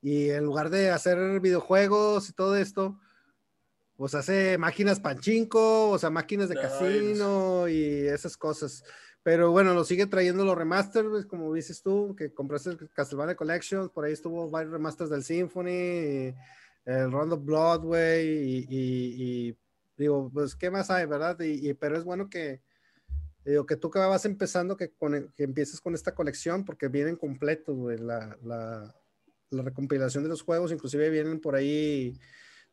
Y 0.01 0.29
en 0.29 0.43
lugar 0.43 0.69
de 0.69 0.91
hacer 0.91 1.39
videojuegos 1.39 2.29
y 2.29 2.33
todo 2.33 2.55
esto, 2.55 2.99
pues 3.95 4.13
hace 4.13 4.57
máquinas 4.57 4.99
panchinko, 4.99 5.89
o 5.89 5.97
sea, 5.97 6.09
máquinas 6.09 6.49
de 6.49 6.55
casino 6.55 7.67
y 7.67 8.07
esas 8.07 8.37
cosas. 8.37 8.83
Pero 9.27 9.51
bueno, 9.51 9.73
lo 9.73 9.83
sigue 9.83 10.05
trayendo 10.05 10.45
los 10.45 10.57
remasters, 10.57 11.25
como 11.25 11.53
dices 11.53 11.81
tú, 11.81 12.15
que 12.15 12.33
compraste 12.33 12.77
Castlevania 12.93 13.35
Collection, 13.35 13.89
por 13.89 14.05
ahí 14.05 14.13
estuvo 14.13 14.49
varios 14.49 14.71
remasters 14.71 15.09
del 15.09 15.21
Symphony, 15.21 16.33
el 16.85 17.11
Round 17.11 17.33
of 17.33 17.43
Blood, 17.43 17.81
güey, 17.81 18.65
y, 18.69 19.57
digo, 19.97 20.31
pues, 20.33 20.55
¿qué 20.55 20.71
más 20.71 20.89
hay, 20.89 21.05
verdad? 21.07 21.37
Y, 21.41 21.73
pero 21.73 21.97
es 21.97 22.05
bueno 22.05 22.29
que, 22.29 22.61
digo, 23.43 23.65
que 23.65 23.75
tú 23.75 23.91
que 23.91 23.99
vas 23.99 24.23
empezando, 24.23 24.77
que, 24.77 24.91
con, 24.91 25.33
que 25.35 25.43
empieces 25.43 25.81
con 25.81 25.93
esta 25.93 26.15
colección, 26.15 26.63
porque 26.63 26.87
vienen 26.87 27.17
completos, 27.17 27.75
güey, 27.75 27.97
la, 27.97 28.37
la, 28.43 28.95
la 29.49 29.61
recompilación 29.61 30.23
de 30.23 30.29
los 30.29 30.41
juegos, 30.41 30.71
inclusive 30.71 31.09
vienen 31.09 31.41
por 31.41 31.55
ahí 31.55 32.17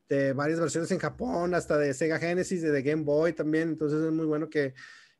de 0.08 0.32
varias 0.34 0.60
versiones 0.60 0.92
en 0.92 1.00
Japón, 1.00 1.52
hasta 1.52 1.76
de 1.78 1.92
Sega 1.94 2.20
Genesis, 2.20 2.62
de, 2.62 2.70
de 2.70 2.82
Game 2.82 3.02
Boy 3.02 3.32
también, 3.32 3.70
entonces 3.70 4.00
es 4.04 4.12
muy 4.12 4.26
bueno 4.26 4.48
que 4.48 4.72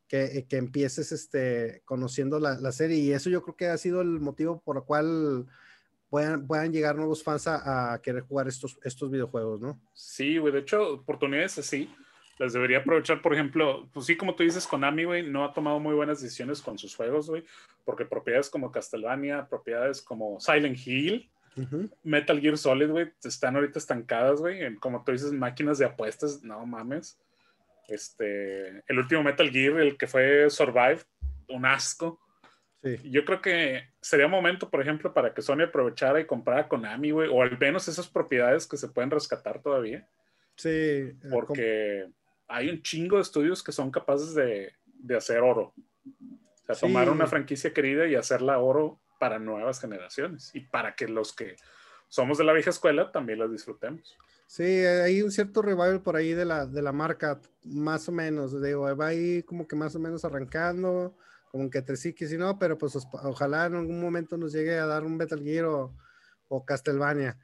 que, 0.08 0.46
que 0.48 0.56
empieces 0.56 1.12
este, 1.12 1.82
conociendo 1.84 2.38
la, 2.38 2.58
la, 2.60 2.72
serie. 2.72 2.98
Y 2.98 3.12
eso 3.12 3.30
yo 3.30 3.42
creo 3.42 3.56
que 3.56 3.66
ha 3.68 3.78
sido 3.78 4.00
el 4.00 4.20
motivo 4.20 4.60
por 4.60 4.76
el 4.76 4.82
cual 4.82 5.46
puedan, 6.10 6.46
puedan 6.46 6.72
llegar 6.72 6.96
nuevos 6.96 7.22
fans 7.22 7.46
a, 7.46 7.94
a, 7.94 8.02
querer 8.02 8.22
jugar 8.22 8.48
estos, 8.48 8.78
estos 8.84 9.10
videojuegos, 9.10 9.60
¿no? 9.60 9.80
Sí, 9.92 10.38
güey. 10.38 10.52
De 10.52 10.60
hecho, 10.60 10.94
oportunidades 10.94 11.58
así 11.58 11.90
las 12.38 12.52
debería 12.52 12.78
aprovechar. 12.78 13.22
Por 13.22 13.34
ejemplo, 13.34 13.88
pues 13.92 14.06
sí, 14.06 14.16
como 14.16 14.34
tú 14.34 14.42
dices, 14.42 14.66
Konami, 14.66 15.04
güey, 15.04 15.28
no 15.28 15.44
ha 15.44 15.52
tomado 15.52 15.78
muy 15.80 15.94
buenas 15.94 16.20
decisiones 16.20 16.60
con 16.60 16.78
sus 16.78 16.94
juegos, 16.94 17.28
güey, 17.28 17.44
porque 17.84 18.04
propiedades 18.04 18.50
como 18.50 18.72
Castlevania, 18.72 19.48
propiedades 19.48 20.02
como 20.02 20.40
Silent 20.40 20.78
Hill, 20.86 21.30
Uh 21.56 21.60
-huh. 21.60 21.90
Metal 22.02 22.40
Gear 22.40 22.58
Solid, 22.58 22.90
güey, 22.90 23.12
están 23.22 23.54
ahorita 23.54 23.78
estancadas, 23.78 24.40
güey, 24.40 24.74
como 24.76 25.04
tú 25.04 25.12
dices, 25.12 25.32
máquinas 25.32 25.78
de 25.78 25.84
apuestas, 25.84 26.42
no 26.42 26.66
mames. 26.66 27.16
Este, 27.88 28.82
el 28.86 28.98
último 28.98 29.22
Metal 29.22 29.50
Gear, 29.50 29.80
el 29.80 29.96
que 29.96 30.06
fue 30.06 30.48
Survive, 30.50 31.00
un 31.48 31.66
asco. 31.66 32.20
Sí. 32.82 33.10
Yo 33.10 33.24
creo 33.24 33.40
que 33.40 33.90
sería 34.00 34.28
momento, 34.28 34.70
por 34.70 34.80
ejemplo, 34.80 35.14
para 35.14 35.32
que 35.32 35.42
Sony 35.42 35.62
aprovechara 35.62 36.20
y 36.20 36.26
comprara 36.26 36.68
Konami, 36.68 37.10
güey, 37.10 37.28
o 37.32 37.42
al 37.42 37.58
menos 37.58 37.88
esas 37.88 38.08
propiedades 38.08 38.66
que 38.66 38.76
se 38.76 38.88
pueden 38.88 39.10
rescatar 39.10 39.62
todavía. 39.62 40.06
Sí. 40.56 40.68
Eh, 40.68 41.14
Porque 41.30 42.08
hay 42.48 42.68
un 42.68 42.82
chingo 42.82 43.16
de 43.16 43.22
estudios 43.22 43.62
que 43.62 43.72
son 43.72 43.90
capaces 43.90 44.34
de, 44.34 44.72
de 44.84 45.16
hacer 45.16 45.38
oro. 45.40 45.72
O 45.74 46.66
sea, 46.66 46.74
sí. 46.74 46.82
tomar 46.82 47.08
una 47.08 47.26
franquicia 47.26 47.72
querida 47.72 48.06
y 48.06 48.14
hacerla 48.14 48.58
oro 48.58 49.00
para 49.18 49.38
nuevas 49.38 49.80
generaciones 49.80 50.50
y 50.54 50.60
para 50.60 50.94
que 50.94 51.08
los 51.08 51.34
que 51.34 51.56
somos 52.08 52.38
de 52.38 52.44
la 52.44 52.52
vieja 52.52 52.70
escuela 52.70 53.10
también 53.10 53.38
las 53.38 53.50
disfrutemos. 53.50 54.16
Sí, 54.46 54.62
hay 54.62 55.22
un 55.22 55.32
cierto 55.32 55.62
revival 55.62 56.02
por 56.02 56.16
ahí 56.16 56.32
de 56.32 56.44
la, 56.44 56.66
de 56.66 56.82
la 56.82 56.92
marca, 56.92 57.40
más 57.64 58.08
o 58.08 58.12
menos. 58.12 58.60
Digo, 58.62 58.94
va 58.96 59.06
ahí 59.06 59.42
como 59.42 59.66
que 59.66 59.76
más 59.76 59.94
o 59.96 59.98
menos 59.98 60.24
arrancando, 60.24 61.14
como 61.50 61.70
que 61.70 61.78
entre 61.78 61.96
sí 61.96 62.12
que 62.12 62.28
sí 62.28 62.36
no, 62.36 62.58
pero 62.58 62.78
pues 62.78 62.96
ojalá 63.12 63.66
en 63.66 63.74
algún 63.74 64.00
momento 64.00 64.36
nos 64.36 64.52
llegue 64.52 64.78
a 64.78 64.86
dar 64.86 65.04
un 65.04 65.16
Metal 65.16 65.42
Gear 65.42 65.64
o, 65.66 65.94
o 66.48 66.64
Castlevania. 66.64 67.38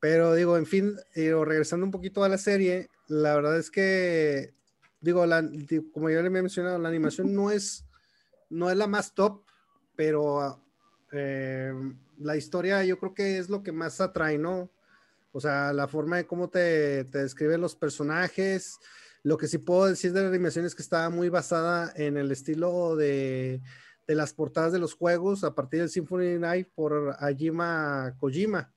Pero 0.00 0.34
digo, 0.34 0.56
en 0.56 0.66
fin, 0.66 0.96
digo, 1.14 1.44
regresando 1.44 1.86
un 1.86 1.92
poquito 1.92 2.24
a 2.24 2.28
la 2.28 2.38
serie, 2.38 2.88
la 3.06 3.34
verdad 3.36 3.56
es 3.56 3.70
que, 3.70 4.52
digo, 5.00 5.24
la, 5.26 5.48
como 5.92 6.10
ya 6.10 6.20
le 6.20 6.26
he 6.26 6.30
mencionado, 6.30 6.78
la 6.78 6.88
animación 6.88 7.34
no 7.34 7.50
es, 7.50 7.84
no 8.50 8.70
es 8.70 8.76
la 8.76 8.88
más 8.88 9.14
top, 9.14 9.44
pero 9.94 10.60
eh, 11.12 11.72
la 12.18 12.36
historia 12.36 12.84
yo 12.84 12.98
creo 12.98 13.14
que 13.14 13.38
es 13.38 13.48
lo 13.48 13.62
que 13.62 13.70
más 13.70 14.00
atrae, 14.00 14.38
¿no? 14.38 14.70
O 15.32 15.40
sea, 15.40 15.72
la 15.72 15.88
forma 15.88 16.18
de 16.18 16.26
cómo 16.26 16.48
te, 16.48 17.04
te 17.04 17.18
describen 17.18 17.60
los 17.60 17.74
personajes. 17.74 18.78
Lo 19.22 19.38
que 19.38 19.48
sí 19.48 19.58
puedo 19.58 19.86
decir 19.86 20.12
de 20.12 20.22
la 20.22 20.28
animación 20.28 20.66
es 20.66 20.74
que 20.74 20.82
estaba 20.82 21.08
muy 21.08 21.30
basada 21.30 21.92
en 21.96 22.16
el 22.16 22.30
estilo 22.30 22.96
de, 22.96 23.62
de 24.06 24.14
las 24.14 24.34
portadas 24.34 24.72
de 24.72 24.78
los 24.78 24.94
juegos 24.94 25.42
a 25.44 25.54
partir 25.54 25.80
del 25.80 25.88
Symphony 25.88 26.38
Night 26.38 26.68
por 26.74 27.16
Ajima 27.18 28.14
Kojima, 28.18 28.72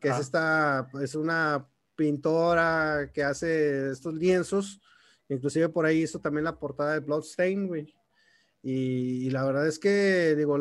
que 0.00 0.10
ah. 0.10 0.14
es 0.14 0.20
esta, 0.20 0.90
es 1.00 1.14
una 1.14 1.66
pintora 1.94 3.10
que 3.12 3.22
hace 3.22 3.90
estos 3.90 4.14
lienzos. 4.14 4.80
Inclusive 5.28 5.68
por 5.68 5.86
ahí 5.86 6.02
hizo 6.02 6.18
también 6.18 6.44
la 6.44 6.58
portada 6.58 6.94
de 6.94 7.00
Bloodstain, 7.00 7.68
güey. 7.68 7.94
Y, 8.62 9.26
y, 9.26 9.30
la 9.30 9.44
verdad 9.44 9.66
es 9.66 9.78
que, 9.78 10.34
digo, 10.36 10.58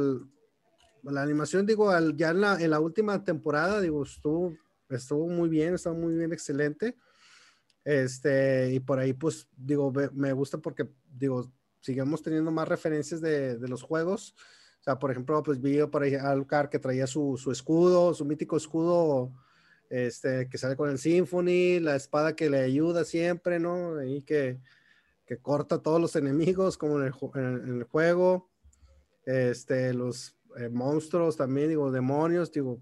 la 1.03 1.21
animación, 1.21 1.65
digo, 1.65 1.89
al, 1.89 2.15
ya 2.15 2.29
en 2.29 2.41
la, 2.41 2.61
en 2.61 2.69
la 2.69 2.79
última 2.79 3.23
temporada, 3.23 3.81
digo, 3.81 4.03
estuvo 4.03 4.55
estuvo 4.89 5.27
muy 5.27 5.49
bien, 5.49 5.75
estuvo 5.75 5.95
muy 5.95 6.15
bien, 6.15 6.33
excelente. 6.33 6.95
Este, 7.83 8.73
y 8.73 8.79
por 8.79 8.99
ahí, 8.99 9.13
pues, 9.13 9.47
digo, 9.55 9.91
me 10.13 10.33
gusta 10.33 10.57
porque, 10.57 10.89
digo, 11.11 11.51
sigamos 11.81 12.21
teniendo 12.21 12.51
más 12.51 12.67
referencias 12.67 13.21
de, 13.21 13.57
de 13.57 13.67
los 13.67 13.81
juegos. 13.81 14.35
O 14.79 14.83
sea, 14.83 14.97
por 14.97 15.11
ejemplo, 15.11 15.41
pues 15.43 15.59
vi 15.59 15.85
por 15.87 16.03
ahí 16.03 16.15
a 16.15 16.33
Lucar 16.35 16.69
que 16.69 16.79
traía 16.79 17.05
su, 17.05 17.37
su, 17.37 17.51
escudo, 17.51 18.13
su 18.13 18.25
mítico 18.25 18.57
escudo, 18.57 19.33
este, 19.89 20.47
que 20.47 20.57
sale 20.57 20.75
con 20.75 20.89
el 20.89 20.97
Symphony, 20.97 21.79
la 21.79 21.95
espada 21.95 22.35
que 22.35 22.49
le 22.49 22.59
ayuda 22.59 23.03
siempre, 23.03 23.59
¿no? 23.59 24.01
Y 24.03 24.21
que, 24.21 24.59
que 25.25 25.37
corta 25.37 25.81
todos 25.81 25.99
los 25.99 26.15
enemigos, 26.15 26.77
como 26.77 26.99
en 27.01 27.07
el, 27.07 27.13
en 27.35 27.77
el 27.77 27.83
juego. 27.83 28.49
Este, 29.25 29.93
los 29.93 30.37
eh, 30.57 30.69
monstruos 30.69 31.35
también, 31.35 31.69
digo, 31.69 31.91
demonios, 31.91 32.51
digo, 32.51 32.81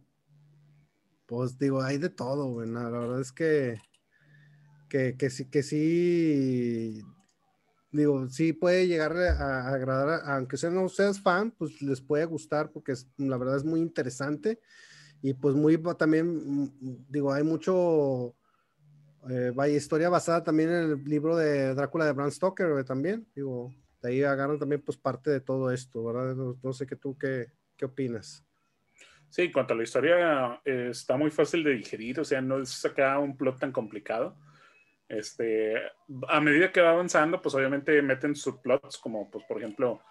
pues 1.28 1.60
digo, 1.60 1.82
hay 1.82 1.98
de 1.98 2.10
todo, 2.10 2.48
güey. 2.48 2.70
La 2.70 2.90
verdad 2.90 3.22
es 3.22 3.32
que, 3.32 3.80
que, 4.90 5.16
que, 5.18 5.30
sí, 5.30 5.46
que 5.46 5.62
sí, 5.62 7.04
digo, 7.92 8.28
sí 8.30 8.54
puede 8.54 8.88
llegar 8.88 9.16
a, 9.18 9.70
agradar, 9.70 10.22
aunque 10.26 10.58
sean 10.58 10.76
no 10.76 10.90
seas 10.90 11.22
fan, 11.22 11.52
pues 11.52 11.82
les 11.82 12.02
puede 12.02 12.26
gustar 12.26 12.72
porque 12.72 12.94
es, 12.94 13.08
la 13.18 13.38
verdad 13.38 13.58
es 13.58 13.66
muy 13.66 13.82
interesante 13.82 14.60
y 15.22 15.34
pues 15.34 15.56
muy 15.56 15.82
también, 15.98 16.74
digo, 17.10 17.34
hay 17.34 17.44
mucho, 17.44 18.36
eh, 19.30 19.52
historia 19.70 20.10
basada 20.10 20.44
también 20.44 20.70
en 20.70 20.92
el 20.92 21.04
libro 21.04 21.36
de 21.36 21.76
Drácula 21.76 22.06
de 22.06 22.14
Bram 22.14 22.32
Stoker, 22.32 22.86
también, 22.86 23.28
digo, 23.36 23.74
de 24.02 24.10
ahí 24.10 24.24
agarran 24.24 24.60
también 24.60 24.82
pues 24.82 24.98
parte 24.98 25.30
de 25.30 25.42
todo 25.42 25.72
esto, 25.72 26.04
¿verdad? 26.04 26.36
No, 26.36 26.58
no 26.62 26.74
sé 26.74 26.86
qué 26.88 26.96
tú, 26.96 27.18
qué, 27.18 27.52
qué 27.76 27.86
opinas. 27.86 28.47
Sí, 29.30 29.44
en 29.44 29.52
cuanto 29.52 29.74
a 29.74 29.78
la 29.78 29.84
historia, 29.84 30.62
eh, 30.64 30.90
está 30.92 31.18
muy 31.18 31.30
fácil 31.32 31.64
de 31.64 31.76
digerir, 31.76 32.20
o 32.20 32.26
sea, 32.26 32.42
no 32.42 32.62
es 32.62 32.86
acá 32.86 33.20
un 33.20 33.36
plot 33.36 33.60
tan 33.60 33.72
complicado. 33.72 34.38
Este, 35.10 35.76
a 36.28 36.42
medida 36.42 36.72
que 36.72 36.82
va 36.82 36.92
avanzando, 36.92 37.42
pues 37.42 37.56
obviamente 37.56 38.02
meten 38.02 38.36
subplots, 38.36 38.98
como 38.98 39.30
pues 39.30 39.44
por 39.46 39.58
ejemplo, 39.58 40.02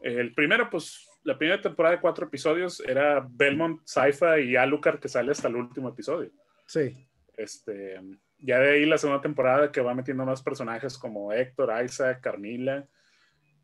el 0.00 0.34
primero, 0.34 0.68
pues 0.68 1.08
la 1.24 1.38
primera 1.38 1.60
temporada 1.60 1.96
de 1.96 2.00
cuatro 2.00 2.26
episodios 2.26 2.80
era 2.80 3.26
Belmont, 3.28 3.80
Saifa 3.84 4.40
y 4.40 4.56
Alucard 4.56 4.98
que 4.98 5.08
sale 5.08 5.32
hasta 5.32 5.48
el 5.48 5.56
último 5.56 5.88
episodio. 5.88 6.30
Sí. 6.66 7.08
Este, 7.36 8.00
ya 8.38 8.58
de 8.58 8.72
ahí 8.72 8.86
la 8.86 8.98
segunda 8.98 9.22
temporada 9.22 9.70
que 9.70 9.80
va 9.80 9.94
metiendo 9.94 10.24
más 10.24 10.42
personajes 10.42 10.98
como 10.98 11.32
Héctor, 11.32 11.72
Isaac, 11.84 12.20
Carmila. 12.20 12.86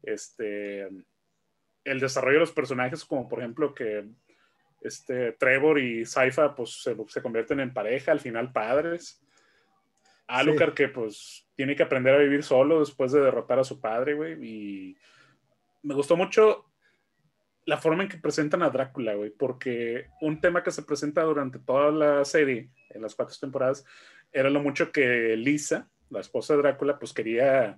Este, 0.03 0.89
el 1.85 2.01
desarrollo 2.01 2.35
de 2.35 2.41
los 2.41 2.53
personajes, 2.53 3.05
como 3.05 3.29
por 3.29 3.41
ejemplo 3.41 3.75
que 3.75 4.09
este, 4.81 5.33
Trevor 5.33 5.79
y 5.79 6.05
Saifa 6.05 6.55
pues 6.55 6.83
se, 6.83 6.97
se, 7.09 7.23
convierten 7.23 7.61
en 7.61 7.73
pareja, 7.73 8.13
al 8.13 8.21
final 8.21 8.53
padres. 8.53 9.21
Alucard 10.27 10.71
sí. 10.71 10.75
que 10.77 10.89
pues 10.89 11.47
tiene 11.55 11.75
que 11.75 11.83
aprender 11.83 12.15
a 12.15 12.19
vivir 12.19 12.43
solo 12.43 12.81
después 12.81 13.13
de 13.13 13.21
derrotar 13.21 13.59
a 13.59 13.65
su 13.65 13.81
padre, 13.81 14.15
güey. 14.15 14.33
Y 14.45 14.97
me 15.83 15.95
gustó 15.95 16.17
mucho 16.17 16.67
la 17.69 17.77
forma 17.77 18.03
en 18.03 18.09
que 18.09 18.17
presentan 18.17 18.63
a 18.63 18.71
Drácula, 18.71 19.15
güey, 19.15 19.31
porque 19.31 20.07
un 20.23 20.41
tema 20.41 20.63
que 20.63 20.71
se 20.71 20.83
presenta 20.83 21.23
durante 21.23 21.59
toda 21.59 21.91
la 21.91 22.25
serie, 22.25 22.71
en 22.89 23.03
las 23.03 23.15
cuatro 23.15 23.37
temporadas, 23.39 23.85
era 24.33 24.49
lo 24.49 24.61
mucho 24.61 24.91
que 24.91 25.37
Lisa, 25.37 25.91
la 26.09 26.21
esposa 26.21 26.55
de 26.55 26.63
Drácula, 26.63 26.99
pues 26.99 27.13
quería 27.13 27.77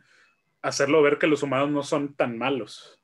hacerlo 0.62 1.02
ver 1.02 1.18
que 1.18 1.26
los 1.26 1.42
humanos 1.42 1.70
no 1.70 1.82
son 1.82 2.14
tan 2.14 2.38
malos. 2.38 3.02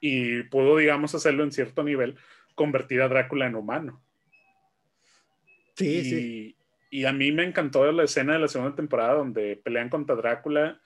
Y 0.00 0.44
pudo, 0.44 0.78
digamos, 0.78 1.14
hacerlo 1.14 1.44
en 1.44 1.52
cierto 1.52 1.82
nivel, 1.82 2.16
convertir 2.58 3.00
a 3.00 3.08
Drácula 3.08 3.46
en 3.46 3.54
humano. 3.54 4.02
Sí, 5.76 5.98
y, 5.98 6.04
sí. 6.04 6.56
Y 6.90 7.04
a 7.04 7.12
mí 7.12 7.30
me 7.30 7.44
encantó 7.44 7.90
la 7.92 8.02
escena 8.02 8.32
de 8.32 8.40
la 8.40 8.48
segunda 8.48 8.74
temporada 8.74 9.14
donde 9.14 9.56
pelean 9.56 9.88
contra 9.88 10.16
Drácula, 10.16 10.80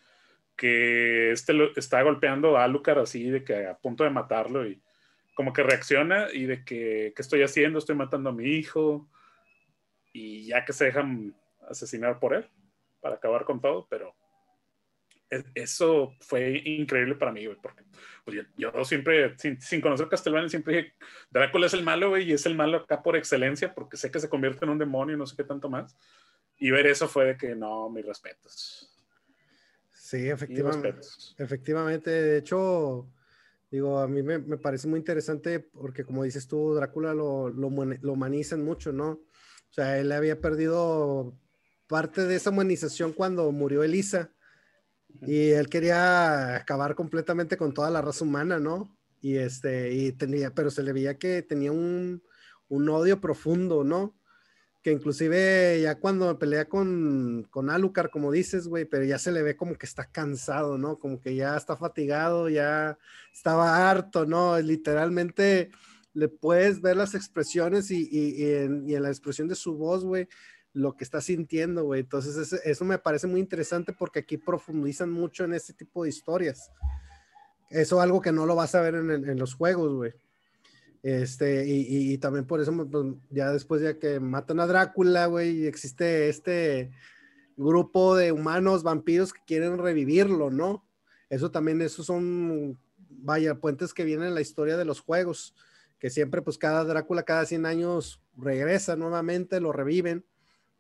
que 0.55 1.33
este 1.33 1.55
lo, 1.55 1.75
está 1.75 2.03
golpeando 2.03 2.57
a 2.59 2.65
Alucard 2.65 2.99
así 2.99 3.31
de 3.31 3.43
que 3.43 3.67
a 3.67 3.79
punto 3.79 4.05
de 4.05 4.11
matarlo 4.11 4.69
y 4.69 4.81
como 5.35 5.55
que 5.55 5.63
reacciona 5.63 6.27
y 6.31 6.45
de 6.45 6.63
que, 6.63 7.15
¿qué 7.17 7.23
estoy 7.23 7.43
haciendo? 7.43 7.79
Estoy 7.79 7.97
matando 7.97 8.29
a 8.29 8.35
mi 8.35 8.45
hijo. 8.45 9.09
Y 10.13 10.47
ya 10.49 10.65
que 10.67 10.75
se 10.75 10.85
dejan 10.85 11.35
asesinar 11.71 12.21
por 12.21 12.35
él 12.35 12.47
para 13.01 13.15
acabar 13.15 13.45
con 13.45 13.61
todo, 13.63 13.87
pero 13.89 14.15
eso 15.55 16.15
fue 16.21 16.63
increíble 16.65 17.15
para 17.15 17.33
mí, 17.33 17.47
güey, 17.47 17.59
porque 17.61 17.83
pues, 18.25 18.37
yo, 18.57 18.85
siempre, 18.85 19.35
sin, 19.39 19.81
conocer 19.81 20.09
Castlevania, 20.09 20.49
siempre 20.49 20.77
dije, 20.77 20.95
Drácula 21.31 21.67
es 21.67 21.75
el 21.75 21.83
malo, 21.83 22.11
güey, 22.11 22.29
y 22.29 22.33
es 22.33 22.47
el 22.47 22.55
malo 22.55 22.79
acá 22.79 23.03
por 23.03 23.17
excelencia, 23.17 23.75
porque 23.75 23.97
sé 23.97 24.11
que 24.11 24.21
se 24.21 24.29
convierte 24.29 24.65
en 24.65 24.71
un 24.71 24.79
demonio 24.79 25.15
y 25.15 25.19
no 25.19 25.27
sé 25.27 25.37
qué 25.37 25.45
tanto 25.45 25.69
más. 25.69 25.97
Y 26.59 26.71
ver 26.71 26.87
eso 26.87 27.09
fue 27.09 27.27
de 27.27 27.37
que 27.37 27.55
no, 27.55 27.89
mis 27.89 28.05
respetos. 28.05 28.89
Sí, 29.91 30.29
efectivamente. 30.29 31.01
Efectivamente, 31.39 32.11
de 32.11 32.39
hecho, 32.39 33.09
digo, 33.71 33.99
a 33.99 34.07
mí 34.07 34.23
me, 34.23 34.39
parece 34.59 34.87
muy 34.87 34.99
interesante 34.99 35.61
porque 35.61 36.05
como 36.05 36.23
dices 36.25 36.47
tú, 36.47 36.75
Drácula 36.75 37.15
lo, 37.15 37.49
lo, 37.49 37.71
lo 37.71 38.13
humanizan 38.13 38.63
mucho, 38.63 38.93
¿no? 38.93 39.11
O 39.11 39.75
sea, 39.75 39.99
él 39.99 40.13
había 40.13 40.39
perdido 40.41 41.35
parte 41.87 42.27
de 42.27 42.37
esa 42.37 42.51
humanización 42.51 43.13
cuando 43.13 43.51
murió 43.53 43.83
Elisa 43.83 44.31
y 45.21 45.51
él 45.51 45.69
quería 45.69 46.57
acabar 46.57 46.95
completamente 46.95 47.57
con 47.57 47.75
toda 47.75 47.91
la 47.91 48.03
raza 48.03 48.25
humana, 48.25 48.59
¿no? 48.59 48.97
Y 49.21 49.37
este, 49.37 49.93
y 49.93 50.13
tenía, 50.13 50.53
pero 50.55 50.71
se 50.71 50.83
le 50.83 50.93
veía 50.93 51.19
que 51.19 51.43
tenía 51.43 51.71
un, 51.73 52.23
un 52.69 52.89
odio 52.89 53.21
profundo, 53.21 53.85
¿no? 53.85 54.17
Que 54.83 54.91
inclusive 54.91 55.81
ya 55.81 56.01
cuando 56.01 56.39
pelea 56.39 56.69
con, 56.69 57.47
con 57.51 57.71
Alucard, 57.71 58.11
como 58.11 58.33
dices, 58.33 58.67
güey, 58.67 58.85
pero 58.85 59.05
ya 59.05 59.19
se 59.19 59.31
le 59.31 59.43
ve 59.43 59.57
como 59.57 59.77
que 59.77 59.87
está 59.87 60.11
cansado, 60.11 60.77
¿no? 60.79 60.99
Como 60.99 61.21
que 61.21 61.37
ya 61.37 61.57
está 61.57 61.77
fatigado, 61.77 62.49
ya 62.49 62.99
estaba 63.33 63.91
harto, 63.91 64.27
¿no? 64.27 64.59
Literalmente 64.59 65.71
le 66.15 66.29
puedes 66.29 66.81
ver 66.81 66.97
las 66.97 67.15
expresiones 67.15 67.91
y, 67.91 68.09
en, 68.45 68.89
y 68.89 68.95
en 68.95 69.03
la 69.03 69.09
expresión 69.09 69.49
de 69.49 69.55
su 69.55 69.77
voz, 69.77 70.05
güey, 70.05 70.29
lo 70.75 70.97
que 70.97 71.05
está 71.05 71.21
sintiendo, 71.21 71.85
güey. 71.85 72.01
Entonces, 72.01 72.53
eso, 72.65 72.85
me 72.85 72.99
parece 72.99 73.27
muy 73.27 73.41
interesante 73.41 73.93
porque 73.93 74.21
aquí 74.21 74.39
profundizan 74.39 75.11
mucho 75.11 75.45
en 75.45 75.55
este 75.55 75.73
tipo 75.73 76.03
de 76.03 76.11
historias. 76.11 76.71
Eso 77.71 77.97
es 77.97 78.03
algo 78.03 78.21
que 78.21 78.33
no 78.33 78.47
lo 78.47 78.55
vas 78.55 78.75
a 78.75 78.81
ver 78.81 78.95
en, 78.95 79.39
los 79.39 79.55
juegos, 79.55 79.95
güey. 79.95 80.13
Este, 81.03 81.67
y, 81.67 82.17
también 82.19 82.47
por 82.47 82.61
eso, 82.61 82.73
pues, 82.91 83.07
ya 83.31 83.51
después 83.51 83.81
de 83.81 83.99
que 83.99 84.21
matan 84.21 84.61
a 84.61 84.67
Drácula, 84.67 85.27
güey, 85.27 85.67
existe 85.67 86.29
este 86.29 86.93
grupo 87.57 88.17
de 88.17 88.33
humanos 88.33 88.83
vampiros 88.83 89.33
que 89.33 89.41
quieren 89.47 89.79
revivirlo, 89.79 90.51
¿no? 90.51 90.87
Eso 91.29 91.51
también, 91.51 91.83
esos 91.83 92.07
son, 92.07 92.79
vaya, 93.09 93.57
puentes 93.57 93.93
que 93.93 94.05
vienen 94.05 94.29
en 94.29 94.35
la 94.35 94.41
historia 94.41 94.77
de 94.77 94.85
los 94.85 95.01
juegos, 95.01 95.55
que 95.99 96.09
siempre, 96.09 96.41
pues 96.41 96.57
cada 96.57 96.85
Drácula 96.85 97.25
cada 97.25 97.47
100 97.47 97.67
años 97.67 98.23
regresa 98.37 98.97
nuevamente, 98.97 99.61
lo 99.61 99.73
reviven 99.73 100.25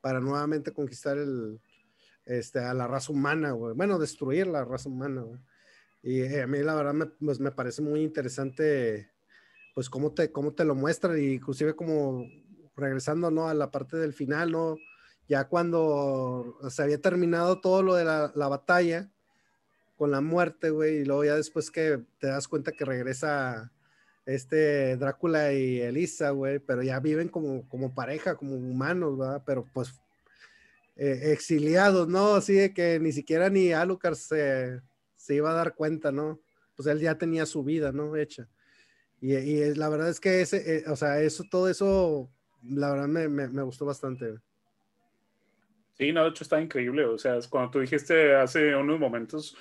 para 0.02 0.20
nuevamente 0.20 0.72
conquistar 0.72 1.16
el, 1.16 1.58
este, 2.26 2.58
a 2.58 2.74
la 2.74 2.86
raza 2.86 3.12
humana, 3.12 3.52
güey. 3.52 3.74
Bueno, 3.74 3.98
destruir 3.98 4.46
la 4.48 4.64
raza 4.64 4.90
humana. 4.90 5.24
Y 6.02 6.20
eh, 6.20 6.42
a 6.42 6.46
mí 6.46 6.58
la 6.58 6.74
verdad 6.74 6.92
me, 6.92 7.06
pues, 7.06 7.40
me 7.40 7.52
parece 7.52 7.80
muy 7.80 8.02
interesante, 8.02 9.10
pues 9.74 9.88
cómo 9.88 10.12
te, 10.12 10.30
cómo 10.30 10.52
te 10.52 10.64
lo 10.64 10.74
muestran, 10.74 11.18
inclusive 11.18 11.74
como 11.74 12.26
regresando, 12.76 13.30
¿no? 13.30 13.48
A 13.48 13.54
la 13.54 13.70
parte 13.70 13.96
del 13.96 14.12
final, 14.12 14.50
¿no? 14.50 14.76
Ya 15.28 15.48
cuando 15.48 16.58
se 16.68 16.82
había 16.82 17.00
terminado 17.00 17.60
todo 17.60 17.82
lo 17.82 17.94
de 17.94 18.04
la, 18.04 18.32
la 18.34 18.48
batalla 18.48 19.10
con 19.96 20.10
la 20.10 20.20
muerte, 20.20 20.70
güey, 20.70 20.98
y 20.98 21.04
luego 21.04 21.24
ya 21.24 21.36
después 21.36 21.70
que 21.70 22.02
te 22.18 22.26
das 22.26 22.48
cuenta 22.48 22.72
que 22.72 22.84
regresa 22.84 23.70
este 24.26 24.96
Drácula 24.96 25.52
y 25.52 25.80
Elisa, 25.80 26.30
güey, 26.30 26.58
pero 26.58 26.82
ya 26.82 27.00
viven 27.00 27.28
como, 27.28 27.68
como 27.68 27.94
pareja, 27.94 28.36
como 28.36 28.54
humanos, 28.54 29.18
¿verdad? 29.18 29.42
Pero 29.44 29.64
pues 29.72 29.92
eh, 30.96 31.32
exiliados, 31.32 32.08
¿no? 32.08 32.34
Así 32.34 32.54
de 32.54 32.72
que 32.72 33.00
ni 33.00 33.12
siquiera 33.12 33.48
ni 33.50 33.72
Alucard 33.72 34.14
se, 34.14 34.80
se, 35.16 35.34
iba 35.34 35.50
a 35.50 35.54
dar 35.54 35.74
cuenta, 35.74 36.12
¿no? 36.12 36.40
Pues 36.76 36.86
él 36.86 37.00
ya 37.00 37.16
tenía 37.16 37.46
su 37.46 37.64
vida, 37.64 37.92
¿no? 37.92 38.16
Hecha. 38.16 38.48
Y, 39.20 39.34
y 39.34 39.74
la 39.74 39.88
verdad 39.88 40.08
es 40.08 40.20
que 40.20 40.40
ese, 40.40 40.78
eh, 40.78 40.84
o 40.88 40.96
sea, 40.96 41.20
eso, 41.20 41.44
todo 41.50 41.68
eso, 41.68 42.30
la 42.62 42.90
verdad 42.90 43.08
me, 43.08 43.28
me, 43.28 43.48
me 43.48 43.62
gustó 43.62 43.86
bastante. 43.86 44.34
Sí, 45.94 46.12
no, 46.12 46.24
de 46.24 46.30
hecho 46.30 46.44
está 46.44 46.60
increíble. 46.60 47.04
O 47.04 47.18
sea, 47.18 47.38
cuando 47.48 47.70
tú 47.70 47.80
dijiste 47.80 48.34
hace 48.34 48.74
unos 48.74 48.98
momentos 48.98 49.56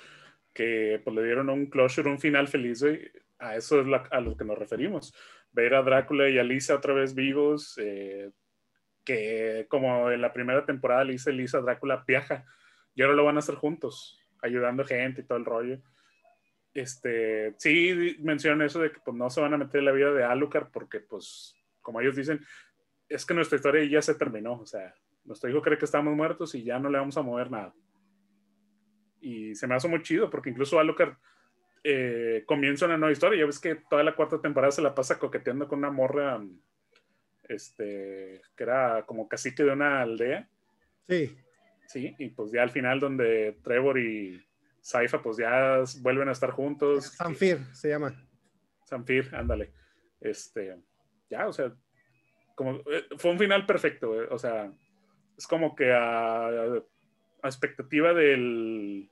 que 0.52 1.00
pues, 1.04 1.16
le 1.16 1.24
dieron 1.24 1.48
un 1.50 1.66
closure, 1.66 2.10
un 2.10 2.18
final 2.18 2.48
feliz, 2.48 2.82
güey, 2.82 3.10
a 3.42 3.56
eso 3.56 3.80
es 3.80 3.86
a 4.10 4.20
lo 4.20 4.36
que 4.36 4.44
nos 4.44 4.58
referimos. 4.58 5.14
Ver 5.52 5.74
a 5.74 5.82
Drácula 5.82 6.28
y 6.28 6.38
a 6.38 6.44
Lisa 6.44 6.76
otra 6.76 6.94
vez 6.94 7.14
vivos, 7.14 7.76
eh, 7.78 8.30
que 9.04 9.66
como 9.68 10.10
en 10.10 10.20
la 10.20 10.32
primera 10.32 10.64
temporada 10.64 11.04
Lisa 11.04 11.30
y 11.30 11.36
Lisa 11.36 11.60
Drácula 11.60 12.04
viaja 12.06 12.44
y 12.94 13.02
ahora 13.02 13.14
lo 13.14 13.24
van 13.24 13.36
a 13.36 13.40
hacer 13.40 13.56
juntos, 13.56 14.20
ayudando 14.40 14.84
gente 14.84 15.22
y 15.22 15.24
todo 15.24 15.38
el 15.38 15.44
rollo. 15.44 15.80
Este, 16.72 17.54
sí 17.58 18.16
mencionan 18.20 18.62
eso 18.62 18.80
de 18.80 18.92
que 18.92 19.00
pues, 19.04 19.16
no 19.16 19.28
se 19.28 19.40
van 19.40 19.54
a 19.54 19.58
meter 19.58 19.80
en 19.80 19.86
la 19.86 19.92
vida 19.92 20.12
de 20.12 20.24
Alucard 20.24 20.70
porque, 20.70 21.00
pues, 21.00 21.54
como 21.80 22.00
ellos 22.00 22.16
dicen, 22.16 22.40
es 23.08 23.26
que 23.26 23.34
nuestra 23.34 23.56
historia 23.56 23.84
ya 23.84 24.00
se 24.00 24.14
terminó. 24.14 24.54
O 24.54 24.66
sea, 24.66 24.94
nuestro 25.24 25.50
hijo 25.50 25.62
cree 25.62 25.78
que 25.78 25.84
estamos 25.84 26.14
muertos 26.14 26.54
y 26.54 26.62
ya 26.62 26.78
no 26.78 26.88
le 26.88 26.98
vamos 26.98 27.16
a 27.16 27.22
mover 27.22 27.50
nada. 27.50 27.74
Y 29.20 29.54
se 29.54 29.66
me 29.66 29.74
hace 29.74 29.88
muy 29.88 30.02
chido 30.02 30.30
porque 30.30 30.50
incluso 30.50 30.78
Alucard 30.78 31.14
eh, 31.84 32.44
comienza 32.46 32.86
una 32.86 32.96
nueva 32.96 33.12
historia. 33.12 33.40
Ya 33.40 33.46
ves 33.46 33.58
que 33.58 33.74
toda 33.74 34.02
la 34.02 34.14
cuarta 34.14 34.40
temporada 34.40 34.70
se 34.70 34.82
la 34.82 34.94
pasa 34.94 35.18
coqueteando 35.18 35.68
con 35.68 35.80
una 35.80 35.90
morra, 35.90 36.40
este, 37.48 38.42
que 38.56 38.62
era 38.62 39.04
como 39.06 39.28
cacique 39.28 39.64
de 39.64 39.72
una 39.72 40.02
aldea. 40.02 40.48
Sí. 41.08 41.36
Sí, 41.88 42.14
y 42.18 42.30
pues 42.30 42.52
ya 42.52 42.62
al 42.62 42.70
final 42.70 43.00
donde 43.00 43.58
Trevor 43.62 43.98
y 43.98 44.42
Saifa 44.80 45.20
pues 45.20 45.36
ya 45.36 45.82
vuelven 46.00 46.28
a 46.28 46.32
estar 46.32 46.50
juntos. 46.50 47.04
Sanfir 47.04 47.58
se 47.72 47.90
llama. 47.90 48.14
Sanfir, 48.84 49.28
ándale. 49.34 49.72
Este, 50.20 50.76
ya, 51.28 51.48
o 51.48 51.52
sea, 51.52 51.74
como, 52.54 52.76
eh, 52.90 53.06
fue 53.18 53.32
un 53.32 53.38
final 53.38 53.66
perfecto, 53.66 54.10
o 54.30 54.38
sea, 54.38 54.72
es 55.36 55.46
como 55.46 55.74
que 55.74 55.92
a, 55.92 56.46
a 56.46 57.48
expectativa 57.48 58.14
del, 58.14 59.10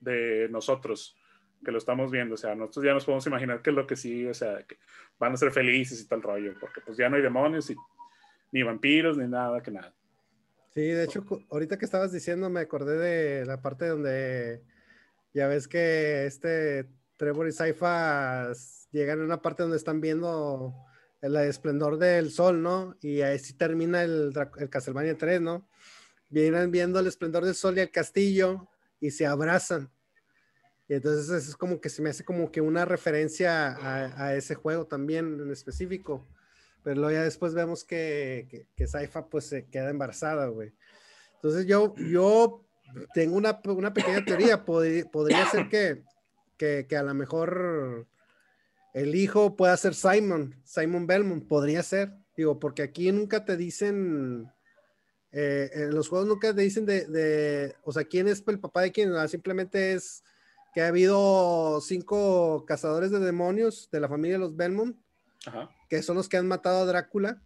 de 0.00 0.48
nosotros 0.50 1.19
que 1.64 1.70
lo 1.70 1.78
estamos 1.78 2.10
viendo, 2.10 2.34
o 2.34 2.38
sea, 2.38 2.54
nosotros 2.54 2.84
ya 2.84 2.94
nos 2.94 3.04
podemos 3.04 3.26
imaginar 3.26 3.62
qué 3.62 3.70
es 3.70 3.76
lo 3.76 3.86
que 3.86 3.96
sí, 3.96 4.26
o 4.26 4.34
sea, 4.34 4.62
que 4.62 4.78
van 5.18 5.32
a 5.32 5.36
ser 5.36 5.50
felices 5.50 6.00
y 6.00 6.06
tal 6.06 6.22
rollo, 6.22 6.54
porque 6.58 6.80
pues 6.80 6.96
ya 6.96 7.08
no 7.08 7.16
hay 7.16 7.22
demonios 7.22 7.70
y 7.70 7.76
ni 8.52 8.62
vampiros 8.62 9.16
ni 9.16 9.28
nada 9.28 9.62
que 9.62 9.70
nada. 9.70 9.94
Sí, 10.70 10.82
de 10.82 11.04
hecho, 11.04 11.24
ahorita 11.50 11.78
que 11.78 11.84
estabas 11.84 12.12
diciendo 12.12 12.48
me 12.48 12.60
acordé 12.60 12.96
de 12.96 13.44
la 13.44 13.60
parte 13.60 13.88
donde 13.88 14.62
ya 15.34 15.48
ves 15.48 15.68
que 15.68 16.26
este 16.26 16.88
Trevor 17.16 17.48
y 17.48 17.52
Saifa 17.52 18.52
llegan 18.92 19.20
a 19.20 19.24
una 19.24 19.42
parte 19.42 19.62
donde 19.62 19.76
están 19.76 20.00
viendo 20.00 20.74
el 21.20 21.36
esplendor 21.36 21.98
del 21.98 22.30
sol, 22.30 22.62
¿no? 22.62 22.96
Y 23.02 23.20
ahí 23.20 23.38
sí 23.38 23.52
termina 23.52 24.02
el, 24.02 24.32
el 24.58 24.70
Castlevania 24.70 25.18
3, 25.18 25.40
¿no? 25.40 25.68
Vienen 26.30 26.70
viendo 26.70 26.98
el 26.98 27.06
esplendor 27.06 27.44
del 27.44 27.54
sol 27.54 27.76
y 27.76 27.80
el 27.80 27.90
castillo 27.90 28.68
y 29.00 29.10
se 29.10 29.26
abrazan 29.26 29.90
y 30.90 30.94
entonces 30.94 31.46
es 31.48 31.54
como 31.54 31.80
que 31.80 31.88
se 31.88 32.02
me 32.02 32.10
hace 32.10 32.24
como 32.24 32.50
que 32.50 32.60
una 32.60 32.84
referencia 32.84 33.76
a, 33.80 34.34
ese 34.34 34.56
juego 34.56 34.88
también 34.88 35.38
en 35.40 35.52
específico. 35.52 36.26
Pero 36.82 36.96
luego 36.96 37.12
ya 37.12 37.22
después 37.22 37.54
vemos 37.54 37.84
que, 37.84 38.66
que, 38.74 38.86
Saifa 38.88 39.28
pues 39.28 39.44
se 39.44 39.66
queda 39.66 39.90
embarazada, 39.90 40.48
güey. 40.48 40.72
Entonces 41.36 41.66
yo, 41.66 41.94
yo 41.94 42.66
tengo 43.14 43.36
una, 43.36 43.60
una 43.66 43.94
pequeña 43.94 44.24
teoría. 44.24 44.64
podría 44.64 45.48
ser 45.48 45.68
que, 45.68 46.02
que, 46.56 46.86
que, 46.88 46.96
a 46.96 47.04
lo 47.04 47.14
mejor 47.14 48.08
el 48.92 49.14
hijo 49.14 49.54
pueda 49.54 49.76
ser 49.76 49.94
Simon, 49.94 50.60
Simon 50.64 51.06
Belmont, 51.06 51.46
podría 51.46 51.84
ser. 51.84 52.14
Digo, 52.36 52.58
porque 52.58 52.82
aquí 52.82 53.12
nunca 53.12 53.44
te 53.44 53.56
dicen, 53.56 54.50
eh, 55.30 55.70
en 55.72 55.94
los 55.94 56.08
juegos 56.08 56.26
nunca 56.26 56.52
te 56.52 56.62
dicen 56.62 56.84
de, 56.84 57.06
de, 57.06 57.76
o 57.84 57.92
sea, 57.92 58.02
quién 58.02 58.26
es 58.26 58.42
el 58.44 58.58
papá 58.58 58.82
de 58.82 58.90
quién, 58.90 59.12
simplemente 59.28 59.92
es 59.92 60.24
que 60.72 60.82
ha 60.82 60.88
habido 60.88 61.80
cinco 61.80 62.64
cazadores 62.66 63.10
de 63.10 63.18
demonios 63.18 63.88
de 63.90 64.00
la 64.00 64.08
familia 64.08 64.36
de 64.36 64.40
los 64.40 64.56
Belmont, 64.56 64.96
que 65.88 66.02
son 66.02 66.16
los 66.16 66.28
que 66.28 66.36
han 66.36 66.46
matado 66.46 66.82
a 66.82 66.86
Drácula, 66.86 67.42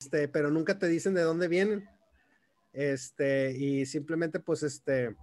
este, 0.00 0.28
pero 0.28 0.50
nunca 0.50 0.78
te 0.78 0.86
dicen 0.86 1.14
de 1.14 1.22
dónde 1.22 1.48
vienen. 1.48 1.88
Este, 2.72 3.52
y 3.56 3.86
simplemente, 3.86 4.38
pues, 4.38 4.62
este, 4.62 5.16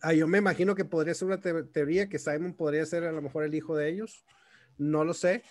ah, 0.00 0.12
yo 0.12 0.26
me 0.26 0.38
imagino 0.38 0.74
que 0.74 0.84
podría 0.84 1.14
ser 1.14 1.28
una 1.28 1.40
teoría 1.40 2.08
que 2.08 2.18
Simon 2.18 2.54
podría 2.54 2.84
ser 2.86 3.04
a 3.04 3.12
lo 3.12 3.22
mejor 3.22 3.44
el 3.44 3.54
hijo 3.54 3.76
de 3.76 3.88
ellos, 3.88 4.24
no 4.78 5.04
lo 5.04 5.14
sé, 5.14 5.44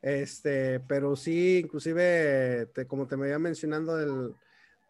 este, 0.00 0.78
pero 0.80 1.16
sí, 1.16 1.58
inclusive, 1.64 2.70
como 2.86 3.08
te 3.08 3.16
me 3.16 3.28
iba 3.28 3.38
mencionando, 3.38 3.96
del, 3.96 4.34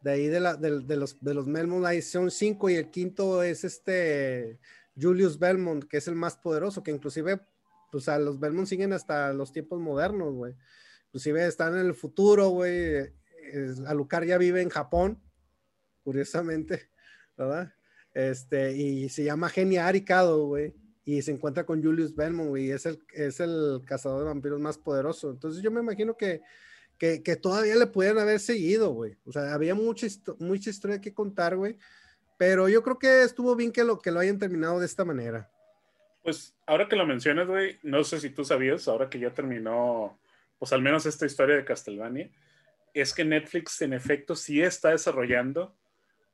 de 0.02 0.10
ahí 0.10 0.26
de, 0.26 0.40
la, 0.40 0.56
de, 0.56 0.96
los, 0.96 1.18
de 1.20 1.34
los 1.34 1.50
Belmont, 1.50 1.86
ahí 1.86 2.02
son 2.02 2.30
cinco 2.30 2.68
y 2.68 2.74
el 2.74 2.90
quinto 2.90 3.42
es 3.42 3.64
este 3.64 4.58
Julius 5.00 5.38
Belmont, 5.38 5.84
que 5.84 5.98
es 5.98 6.08
el 6.08 6.14
más 6.14 6.36
poderoso, 6.36 6.82
que 6.82 6.90
inclusive, 6.90 7.40
pues 7.90 8.08
a 8.08 8.18
los 8.18 8.40
Belmont 8.40 8.66
siguen 8.66 8.92
hasta 8.92 9.32
los 9.32 9.52
tiempos 9.52 9.80
modernos, 9.80 10.34
güey. 10.34 10.54
Inclusive 11.06 11.46
están 11.46 11.74
en 11.74 11.86
el 11.86 11.94
futuro, 11.94 12.48
güey. 12.50 13.12
Alucard 13.86 14.24
ya 14.24 14.38
vive 14.38 14.60
en 14.60 14.68
Japón, 14.68 15.22
curiosamente, 16.02 16.90
¿verdad? 17.36 17.72
Este, 18.12 18.76
y 18.76 19.08
se 19.08 19.24
llama 19.24 19.48
Genia 19.48 19.86
Aricado, 19.86 20.46
güey. 20.46 20.74
Y 21.04 21.22
se 21.22 21.32
encuentra 21.32 21.64
con 21.64 21.82
Julius 21.82 22.14
Belmont, 22.14 22.50
güey. 22.50 22.70
Es 22.70 22.84
el, 22.84 22.98
es 23.14 23.40
el 23.40 23.80
cazador 23.86 24.20
de 24.20 24.26
vampiros 24.26 24.60
más 24.60 24.76
poderoso. 24.76 25.30
Entonces 25.30 25.62
yo 25.62 25.70
me 25.70 25.80
imagino 25.80 26.16
que, 26.16 26.42
que, 26.98 27.22
que 27.22 27.36
todavía 27.36 27.76
le 27.76 27.86
pudieran 27.86 28.18
haber 28.18 28.40
seguido, 28.40 28.92
güey. 28.92 29.16
O 29.24 29.32
sea, 29.32 29.54
había 29.54 29.74
mucha, 29.74 30.06
mucha 30.38 30.68
historia 30.68 31.00
que 31.00 31.14
contar, 31.14 31.56
güey. 31.56 31.78
Pero 32.38 32.68
yo 32.68 32.82
creo 32.82 32.98
que 32.98 33.22
estuvo 33.24 33.54
bien 33.56 33.72
que 33.72 33.84
lo, 33.84 33.98
que 33.98 34.12
lo 34.12 34.20
hayan 34.20 34.38
terminado 34.38 34.78
de 34.78 34.86
esta 34.86 35.04
manera. 35.04 35.50
Pues 36.22 36.56
ahora 36.66 36.88
que 36.88 36.96
lo 36.96 37.04
mencionas, 37.04 37.48
güey, 37.48 37.78
no 37.82 38.04
sé 38.04 38.20
si 38.20 38.30
tú 38.30 38.44
sabías, 38.44 38.86
ahora 38.86 39.10
que 39.10 39.18
ya 39.18 39.34
terminó, 39.34 40.18
pues 40.58 40.72
al 40.72 40.80
menos 40.80 41.04
esta 41.04 41.26
historia 41.26 41.56
de 41.56 41.64
Castlevania, 41.64 42.30
es 42.94 43.12
que 43.12 43.24
Netflix 43.24 43.82
en 43.82 43.92
efecto 43.92 44.36
sí 44.36 44.62
está 44.62 44.90
desarrollando 44.90 45.76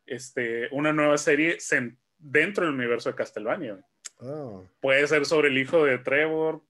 este, 0.07 0.69
una 0.73 0.93
nueva 0.93 1.17
serie 1.17 1.59
dentro 2.19 2.67
del 2.67 2.75
universo 2.75 3.09
de 3.09 3.17
Castlevania. 3.17 3.85
Oh. 4.19 4.67
Puede 4.81 5.07
ser 5.07 5.25
sobre 5.25 5.49
el 5.49 5.59
hijo 5.59 5.85
de 5.85 5.99
Trevor, 5.99 6.63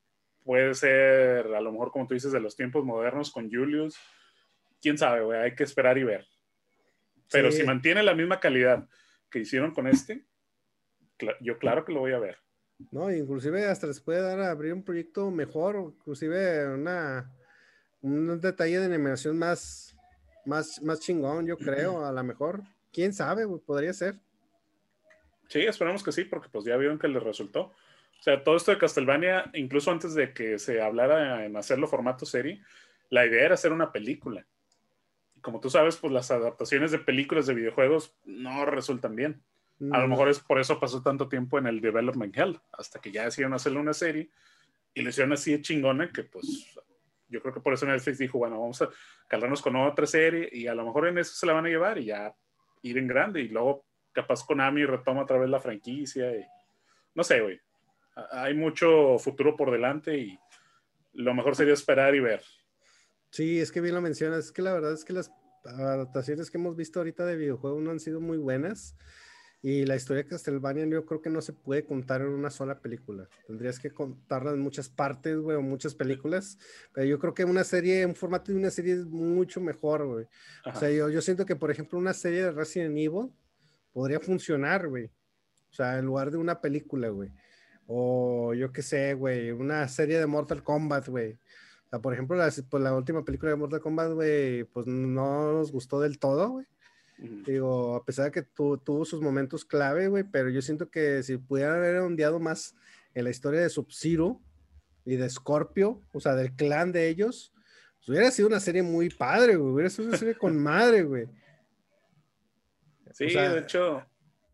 puede 0.45 0.75
ser 0.75 1.55
a 1.55 1.61
lo 1.61 1.73
mejor 1.73 1.91
como 1.91 2.07
tú 2.07 2.15
dices 2.15 2.33
de 2.33 2.41
los 2.41 2.55
tiempos 2.55 2.85
modernos 2.85 3.33
con 3.33 3.51
Julius. 3.51 3.97
Quién 4.81 4.97
sabe, 4.97 5.23
güey, 5.23 5.41
hay 5.41 5.55
que 5.57 5.65
esperar 5.65 5.99
y 5.99 6.05
ver. 6.05 6.25
Pero 7.33 7.51
si 7.51 7.65
mantiene 7.65 8.03
la 8.03 8.15
misma 8.15 8.39
calidad 8.39 8.87
que 9.35 9.41
hicieron 9.41 9.75
con 9.75 9.89
este, 9.89 10.25
yo 11.41 11.59
claro 11.59 11.85
que 11.85 11.93
lo 11.93 11.99
voy 11.99 12.13
a 12.13 12.21
ver. 12.21 12.39
No, 12.93 13.11
inclusive 13.11 13.67
hasta 13.67 13.89
les 13.89 14.01
puede 14.01 14.21
dar 14.21 14.39
a 14.39 14.51
abrir 14.53 14.73
un 14.73 14.85
proyecto 14.85 15.29
mejor, 15.33 15.93
inclusive 15.97 16.73
una, 16.73 17.35
un 18.01 18.41
detalle 18.41 18.79
de 18.79 18.85
animación 18.85 19.37
más, 19.37 19.97
más, 20.47 20.81
más 20.83 21.01
chingón, 21.01 21.47
yo 21.47 21.57
creo, 21.57 22.07
a 22.07 22.13
lo 22.13 22.23
mejor. 22.23 22.63
¿Quién 22.93 23.13
sabe? 23.13 23.45
Podría 23.59 23.93
ser. 23.93 24.21
Sí, 25.49 25.63
esperamos 25.63 26.05
que 26.05 26.13
sí, 26.13 26.25
porque 26.25 26.49
pues 26.49 26.65
ya 26.65 26.77
vieron 26.77 27.01
que 27.01 27.09
les 27.09 27.23
resultó. 27.23 27.63
O 27.63 28.23
sea, 28.23 28.45
todo 28.45 28.57
esto 28.57 28.71
de 28.71 28.79
Castlevania, 28.79 29.51
incluso 29.55 29.91
antes 29.91 30.15
de 30.15 30.33
que 30.33 30.61
se 30.61 30.81
hablara 30.81 31.45
en 31.45 31.57
hacerlo 31.57 31.89
formato 31.89 32.25
serie, 32.25 32.63
la 33.11 33.27
idea 33.27 33.47
era 33.47 33.55
hacer 33.55 33.73
una 33.73 33.91
película. 33.91 34.47
Como 35.45 35.61
tú 35.61 35.69
sabes, 35.69 35.99
pues 35.99 36.11
las 36.11 36.31
adaptaciones 36.31 36.91
de 36.91 36.99
películas 36.99 37.45
de 37.45 37.53
videojuegos 37.53 38.17
no 38.25 38.65
resultan 38.65 39.15
bien. 39.15 39.43
A 39.93 40.01
lo 40.01 40.09
mejor 40.09 40.31
es 40.31 40.41
por 40.41 40.59
eso 40.59 40.81
pasó 40.81 41.03
tanto 41.03 41.29
tiempo 41.29 41.59
en 41.59 41.67
el 41.67 41.83
Development 41.83 42.35
Hell, 42.35 42.59
hasta 42.73 42.99
que 42.99 43.13
ya 43.13 43.25
decidieron 43.25 43.53
hacerle 43.53 43.79
una 43.79 43.93
serie 43.93 44.31
y 44.95 45.03
le 45.03 45.11
hicieron 45.11 45.35
así 45.35 45.53
de 45.53 45.61
chingona 45.61 46.11
que 46.11 46.23
pues 46.23 46.75
yo 47.29 47.43
creo 47.43 47.53
que 47.53 47.61
por 47.61 47.75
eso 47.75 47.85
Netflix 47.85 48.17
dijo, 48.17 48.39
bueno, 48.39 48.59
vamos 48.59 48.81
a 48.81 48.89
calarnos 49.29 49.61
con 49.61 49.77
otra 49.77 50.07
serie 50.07 50.49
y 50.51 50.67
a 50.67 50.75
lo 50.75 50.87
mejor 50.87 51.09
en 51.09 51.19
eso 51.19 51.35
se 51.35 51.45
la 51.45 51.53
van 51.53 51.67
a 51.67 51.69
llevar 51.69 51.99
y 51.99 52.07
ya 52.07 52.35
ir 52.81 52.97
en 52.97 53.07
grande 53.07 53.43
y 53.43 53.49
luego 53.49 53.85
capaz 54.13 54.47
Konami 54.47 54.87
retoma 54.87 55.25
otra 55.25 55.37
vez 55.37 55.51
la 55.51 55.61
franquicia 55.61 56.35
y 56.35 56.43
no 57.15 57.23
sé, 57.23 57.43
güey. 57.43 57.61
Hay 58.31 58.55
mucho 58.55 59.19
futuro 59.19 59.55
por 59.57 59.71
delante 59.71 60.17
y 60.17 60.39
lo 61.13 61.35
mejor 61.35 61.55
sería 61.55 61.75
esperar 61.75 62.15
y 62.15 62.21
ver. 62.21 62.43
Sí, 63.35 63.59
es 63.59 63.73
que 63.73 63.81
bien 63.81 63.97
lo 63.97 64.01
mencionas, 64.01 64.45
es 64.45 64.53
que 64.53 64.63
la 64.63 64.73
verdad 64.73 64.93
es 64.93 65.05
que 65.05 65.13
las 65.13 65.33
adaptaciones 65.65 66.53
que 66.53 66.57
hemos 66.57 66.77
visto 66.77 67.01
ahorita 67.01 67.27
de 67.27 67.35
videojuegos 67.35 67.83
no 67.83 67.91
han 67.91 67.99
sido 67.99 68.21
muy 68.21 68.39
buenas. 68.39 68.95
Y 69.61 69.87
la 69.87 69.97
historia 69.97 70.23
de 70.23 70.29
Castlevania 70.29 70.87
yo 70.87 71.05
creo 71.05 71.21
que 71.21 71.31
no 71.31 71.41
se 71.41 71.53
puede 71.53 71.85
contar 71.85 72.21
en 72.21 72.29
una 72.29 72.49
sola 72.51 72.79
película. 72.81 73.29
Tendrías 73.49 73.81
que 73.81 73.91
contarla 73.91 74.53
en 74.53 74.61
muchas 74.61 74.89
partes, 74.89 75.37
güey, 75.37 75.57
o 75.57 75.63
muchas 75.63 75.97
películas. 75.97 76.59
Pero 76.93 77.09
yo 77.09 77.19
creo 77.19 77.35
que 77.35 77.45
una 77.45 77.65
serie, 77.65 78.07
un 78.07 78.15
formato 78.15 78.53
de 78.53 78.59
una 78.59 78.71
serie 78.71 78.95
es 78.95 79.05
mucho 79.05 79.61
mejor, 79.61 80.07
güey. 80.07 80.27
O 80.73 80.79
sea, 80.79 80.89
yo, 80.93 81.11
yo 81.11 81.21
siento 81.21 81.45
que, 81.45 81.57
por 81.57 81.73
ejemplo, 81.73 81.99
una 81.99 82.15
serie 82.15 82.41
de 82.41 82.53
Resident 82.53 82.97
Evil 82.97 83.33
podría 83.93 84.21
funcionar, 84.21 84.87
güey. 84.87 85.07
O 85.07 85.73
sea, 85.73 85.99
en 85.99 86.07
lugar 86.07 86.31
de 86.31 86.37
una 86.37 86.61
película, 86.61 87.09
güey. 87.09 87.33
O 87.89 88.55
yo 88.55 88.71
qué 88.71 88.83
sé, 88.83 89.15
güey, 89.15 89.51
una 89.51 89.89
serie 89.89 90.21
de 90.21 90.27
Mortal 90.27 90.63
Kombat, 90.63 91.09
güey. 91.09 91.37
Sea, 91.95 92.01
por 92.01 92.13
ejemplo, 92.13 92.37
la, 92.37 92.53
pues, 92.69 92.83
la 92.83 92.93
última 92.93 93.25
película 93.25 93.53
de 93.53 93.57
Mortal 93.57 93.81
Kombat, 93.81 94.13
güey, 94.15 94.65
pues 94.65 94.85
no 94.89 95.53
nos 95.53 95.71
gustó 95.71 96.01
del 96.01 96.19
todo, 96.19 96.49
güey. 96.49 96.67
Digo, 97.19 97.95
a 97.95 98.05
pesar 98.05 98.25
de 98.25 98.31
que 98.33 98.43
tuvo 98.43 99.05
sus 99.05 99.21
momentos 99.21 99.65
clave, 99.65 100.09
güey, 100.09 100.25
pero 100.25 100.51
yo 100.51 100.61
siento 100.61 100.91
que 100.91 101.23
si 101.23 101.37
pudiera 101.37 101.77
haber 101.77 101.99
ondeado 101.99 102.41
más 102.41 102.75
en 103.15 103.23
la 103.23 103.31
historia 103.31 103.61
de 103.61 103.69
Sub-Zero 103.69 104.41
y 105.05 105.15
de 105.15 105.31
Scorpio, 105.31 106.01
o 106.13 106.19
sea, 106.19 106.35
del 106.35 106.57
clan 106.57 106.91
de 106.91 107.09
ellos, 107.09 107.53
pues 107.99 108.09
hubiera 108.09 108.33
sido 108.33 108.49
una 108.49 108.59
serie 108.59 108.83
muy 108.83 109.11
padre, 109.11 109.55
güey. 109.55 109.73
Hubiera 109.75 109.91
sido 109.91 110.09
una 110.09 110.19
serie 110.19 110.35
con 110.35 110.59
madre, 110.61 111.05
güey. 111.05 111.29
Sí, 113.13 113.27
de 113.27 113.59
hecho, 113.61 114.05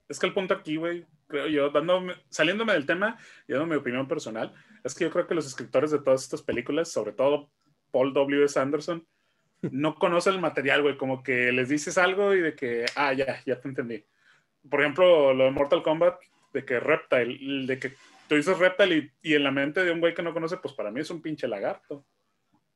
es 0.06 0.18
que 0.18 0.26
el 0.26 0.34
punto 0.34 0.52
aquí, 0.52 0.76
güey, 0.76 1.06
creo 1.30 1.46
yo, 1.46 1.70
dándome, 1.70 2.14
saliéndome 2.28 2.74
del 2.74 2.84
tema 2.84 3.16
y 3.48 3.52
dando 3.52 3.66
mi 3.66 3.76
opinión 3.76 4.06
personal, 4.06 4.52
es 4.84 4.94
que 4.94 5.04
yo 5.04 5.10
creo 5.10 5.26
que 5.26 5.34
los 5.34 5.46
escritores 5.46 5.90
de 5.90 6.00
todas 6.00 6.22
estas 6.22 6.42
películas, 6.42 6.90
sobre 6.90 7.12
todo 7.12 7.50
Paul 7.90 8.12
W. 8.12 8.44
S. 8.44 8.60
Anderson, 8.60 9.06
no 9.62 9.94
conoce 9.98 10.30
el 10.30 10.40
material, 10.40 10.82
güey, 10.82 10.96
como 10.96 11.22
que 11.22 11.52
les 11.52 11.68
dices 11.68 11.96
algo 11.96 12.34
y 12.34 12.40
de 12.40 12.54
que, 12.54 12.84
ah, 12.96 13.12
ya, 13.12 13.42
ya 13.46 13.58
te 13.58 13.68
entendí. 13.68 14.04
Por 14.68 14.80
ejemplo, 14.80 15.32
lo 15.32 15.44
de 15.44 15.50
Mortal 15.50 15.82
Kombat, 15.82 16.18
de 16.52 16.64
que 16.64 16.80
Reptile, 16.80 17.66
de 17.66 17.78
que 17.78 17.92
tú 18.28 18.34
dices 18.34 18.58
Reptile 18.58 19.12
y, 19.22 19.34
en 19.34 19.44
la 19.44 19.50
mente 19.50 19.84
de 19.84 19.92
un 19.92 20.00
güey 20.00 20.14
que 20.14 20.22
no 20.22 20.34
conoce, 20.34 20.58
pues 20.58 20.74
para 20.74 20.90
mí 20.90 21.00
es 21.00 21.10
un 21.10 21.22
pinche 21.22 21.48
lagarto. 21.48 22.04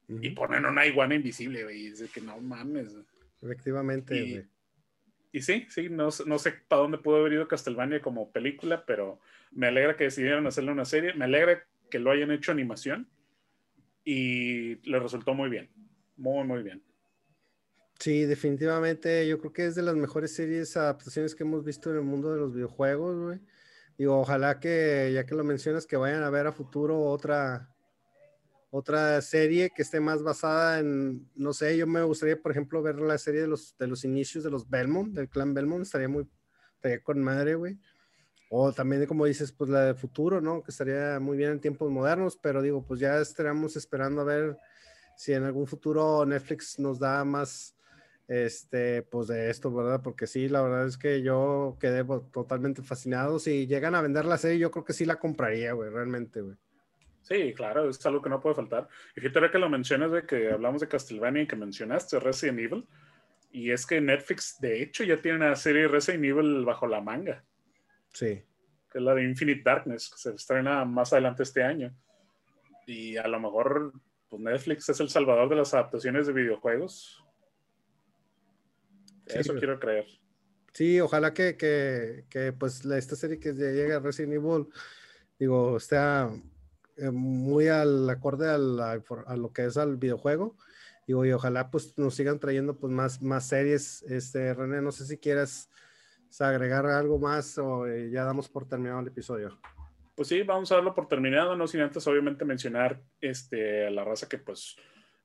Y 0.07 0.31
ponen 0.31 0.67
una 0.67 0.85
iguana 0.85 1.15
invisible, 1.15 1.65
güey, 1.65 1.87
y 1.87 1.91
dice 1.91 2.09
que 2.13 2.21
no 2.21 2.39
mames. 2.39 2.95
Efectivamente, 3.41 4.21
güey. 4.21 4.45
Y, 5.35 5.43
sí, 5.43 5.67
sí, 5.69 5.89
no, 5.91 6.11
no 6.27 6.39
sé 6.39 6.55
para 6.69 6.83
dónde 6.83 6.99
pudo 6.99 7.17
haber 7.17 7.33
ido 7.33 7.49
Castlevania 7.49 8.01
como 8.01 8.31
película, 8.31 8.87
pero 8.87 9.19
me 9.51 9.67
alegra 9.67 9.97
que 9.97 10.05
decidieron 10.05 10.47
hacerle 10.47 10.71
una 10.71 10.85
serie, 10.85 11.13
me 11.15 11.25
alegra 11.25 11.67
que 11.91 11.99
lo 11.99 12.13
hayan 12.13 12.31
hecho 12.31 12.53
animación 12.53 13.09
y 14.05 14.77
le 14.89 15.01
resultó 15.01 15.35
muy 15.35 15.51
bien. 15.51 15.69
Muy, 16.17 16.45
muy 16.45 16.63
bien. 16.63 16.85
Sí, 17.99 18.27
definitivamente. 18.27 19.27
Yo 19.27 19.41
creo 19.41 19.53
que 19.53 19.67
es 19.67 19.75
de 19.75 19.83
las 19.83 19.97
mejores 19.97 20.33
series, 20.33 20.77
adaptaciones 20.77 21.35
que 21.35 21.43
hemos 21.43 21.65
visto 21.65 21.91
en 21.91 21.97
el 21.97 22.03
mundo 22.03 22.33
de 22.33 22.39
los 22.39 22.55
videojuegos, 22.55 23.19
güey. 23.19 23.41
Digo, 23.99 24.21
ojalá 24.21 24.61
que, 24.61 25.11
ya 25.13 25.27
que 25.27 25.35
lo 25.35 25.43
mencionas, 25.43 25.89
que 25.89 25.97
vayan 25.97 26.23
a 26.23 26.31
ver 26.31 26.47
a 26.47 26.53
futuro 26.53 27.01
otra, 27.01 27.74
otra 28.77 29.23
serie 29.23 29.71
que 29.71 29.83
esté 29.83 30.01
más 30.01 30.25
basada 30.25 30.81
en, 30.81 31.31
no 31.37 31.53
sé, 31.53 31.77
yo 31.77 31.87
me 31.87 32.03
gustaría, 32.03 32.43
por 32.43 32.51
ejemplo, 32.51 32.83
ver 32.83 32.97
la 32.97 33.19
serie 33.19 33.43
de 33.43 33.47
los, 33.47 33.79
de 33.79 33.87
los 33.87 34.05
inicios 34.05 34.43
de 34.43 34.51
los 34.51 34.69
Belmont, 34.69 35.15
del 35.15 35.29
clan 35.29 35.55
Belmont, 35.55 35.83
estaría 35.83 36.09
muy, 36.09 36.29
estaría 36.75 37.01
con 37.01 37.23
madre, 37.23 37.55
güey. 37.55 37.79
O 38.51 38.73
también, 38.73 39.07
como 39.07 39.27
dices, 39.27 39.53
pues 39.53 39.71
la 39.71 39.83
de 39.85 39.95
futuro, 39.95 40.41
¿no? 40.41 40.65
Que 40.65 40.73
estaría 40.73 41.21
muy 41.21 41.37
bien 41.37 41.53
en 41.53 41.61
tiempos 41.61 41.89
modernos, 41.89 42.37
pero 42.37 42.63
digo, 42.63 42.85
pues 42.85 42.99
ya 42.99 43.21
estaríamos 43.21 43.77
esperando 43.77 44.23
a 44.23 44.25
ver 44.25 44.59
si 45.17 45.33
en 45.35 45.45
algún 45.45 45.69
futuro 45.69 46.27
Netflix 46.27 46.81
nos 46.81 46.99
da 46.99 47.25
más, 47.25 47.77
este, 48.27 49.03
pues 49.03 49.29
de 49.29 49.51
esto, 49.51 49.73
¿verdad? 49.73 50.03
Porque 50.03 50.27
sí, 50.27 50.49
la 50.49 50.63
verdad 50.63 50.89
es 50.89 50.99
que 50.99 51.23
yo 51.23 51.77
quedé 51.79 52.05
totalmente 52.33 52.83
fascinado. 52.83 53.39
Si 53.39 53.69
llegan 53.69 53.95
a 53.95 54.03
vender 54.03 54.25
la 54.25 54.37
serie, 54.37 54.59
yo 54.59 54.73
creo 54.73 54.85
que 54.85 54.95
sí 54.95 55.05
la 55.05 55.21
compraría, 55.21 55.75
güey, 55.75 55.91
realmente, 55.91 56.41
güey. 56.41 56.57
Sí, 57.25 57.55
claro, 57.55 57.89
es 57.89 58.05
algo 58.05 58.21
que 58.21 58.29
no 58.29 58.41
puede 58.41 58.55
faltar. 58.55 58.87
Y 59.17 59.21
fíjate 59.23 59.51
que 59.51 59.59
lo 59.59 59.71
mencionas 59.71 60.13
de 60.13 60.27
que 60.27 60.51
hablamos 60.51 60.83
de 60.83 60.89
Castlevania 60.89 61.43
y 61.43 61.47
que 61.47 61.57
mencionaste 61.57 62.21
Resident 62.21 62.59
Evil. 62.59 62.87
Y 63.51 63.71
es 63.71 63.87
que 63.87 63.99
Netflix, 63.99 64.61
de 64.61 64.83
hecho, 64.83 65.05
ya 65.05 65.17
tiene 65.17 65.39
una 65.39 65.57
serie 65.57 65.89
Resident 65.89 66.25
Evil 66.25 66.65
bajo 66.67 66.87
la 66.87 67.01
manga. 67.01 67.43
Sí. 68.13 68.43
Que 68.91 68.99
es 68.99 69.03
la 69.03 69.15
de 69.15 69.25
Infinite 69.25 69.63
Darkness, 69.65 70.11
que 70.11 70.19
se 70.19 70.35
estrena 70.35 70.85
más 70.85 71.15
adelante 71.15 71.45
este 71.45 71.63
año. 71.63 71.97
Y 72.87 73.17
a 73.17 73.27
lo 73.27 73.41
mejor 73.41 73.93
pues, 74.29 74.43
Netflix 74.43 74.91
es 74.91 75.01
el 75.01 75.09
salvador 75.09 75.49
de 75.49 75.57
las 75.57 75.73
adaptaciones 75.73 76.27
de 76.27 76.35
videojuegos. 76.35 77.25
Eso 79.25 79.55
quiero 79.55 79.81
creer. 79.81 80.07
Sí, 80.75 81.01
ojalá 81.01 81.33
que, 81.33 81.57
que, 81.57 82.27
que 82.29 82.53
pues 82.53 82.85
esta 82.85 83.17
serie 83.17 83.41
que 83.41 83.55
llegue 83.55 83.95
a 83.95 84.01
Resident 84.01 84.35
Evil, 84.35 84.67
digo, 85.39 85.79
esté 85.79 85.97
eh, 86.97 87.11
muy 87.11 87.69
al 87.69 88.09
acorde 88.09 88.49
a, 88.49 88.55
a, 88.55 89.37
lo 89.37 89.53
que 89.53 89.65
es 89.67 89.77
al 89.77 89.97
videojuego. 89.97 90.57
Digo, 91.07 91.25
y 91.25 91.33
ojalá 91.33 91.71
pues 91.71 91.99
nos 91.99 92.15
sigan 92.15 92.39
trayendo 92.39 92.77
pues 92.77 92.93
más, 92.93 93.21
más 93.23 93.47
series. 93.47 94.03
Este, 94.05 94.55
René, 94.55 94.81
no 94.81 94.93
sé 94.93 95.05
si 95.07 95.19
quieres 95.19 95.69
agregar 96.41 96.87
algo 96.87 97.19
más 97.19 97.59
o 97.59 97.87
eh, 97.87 98.11
ya 98.11 98.25
damos 98.25 98.49
por 98.49 98.67
terminado 98.67 98.99
el 99.01 99.07
episodio 99.07 99.57
pues 100.15 100.29
sí, 100.29 100.43
vamos 100.43 100.71
a 100.71 100.77
darlo 100.77 100.95
por 100.95 101.09
terminado, 101.09 101.57
no 101.57 101.67
sin 101.67 101.81
antes 101.81 102.07
obviamente 102.07 102.45
mencionar 102.45 103.01
este, 103.21 103.87
a 103.87 103.91
la 103.91 104.05
raza 104.05 104.29
que 104.29 104.39
pues 104.39 104.77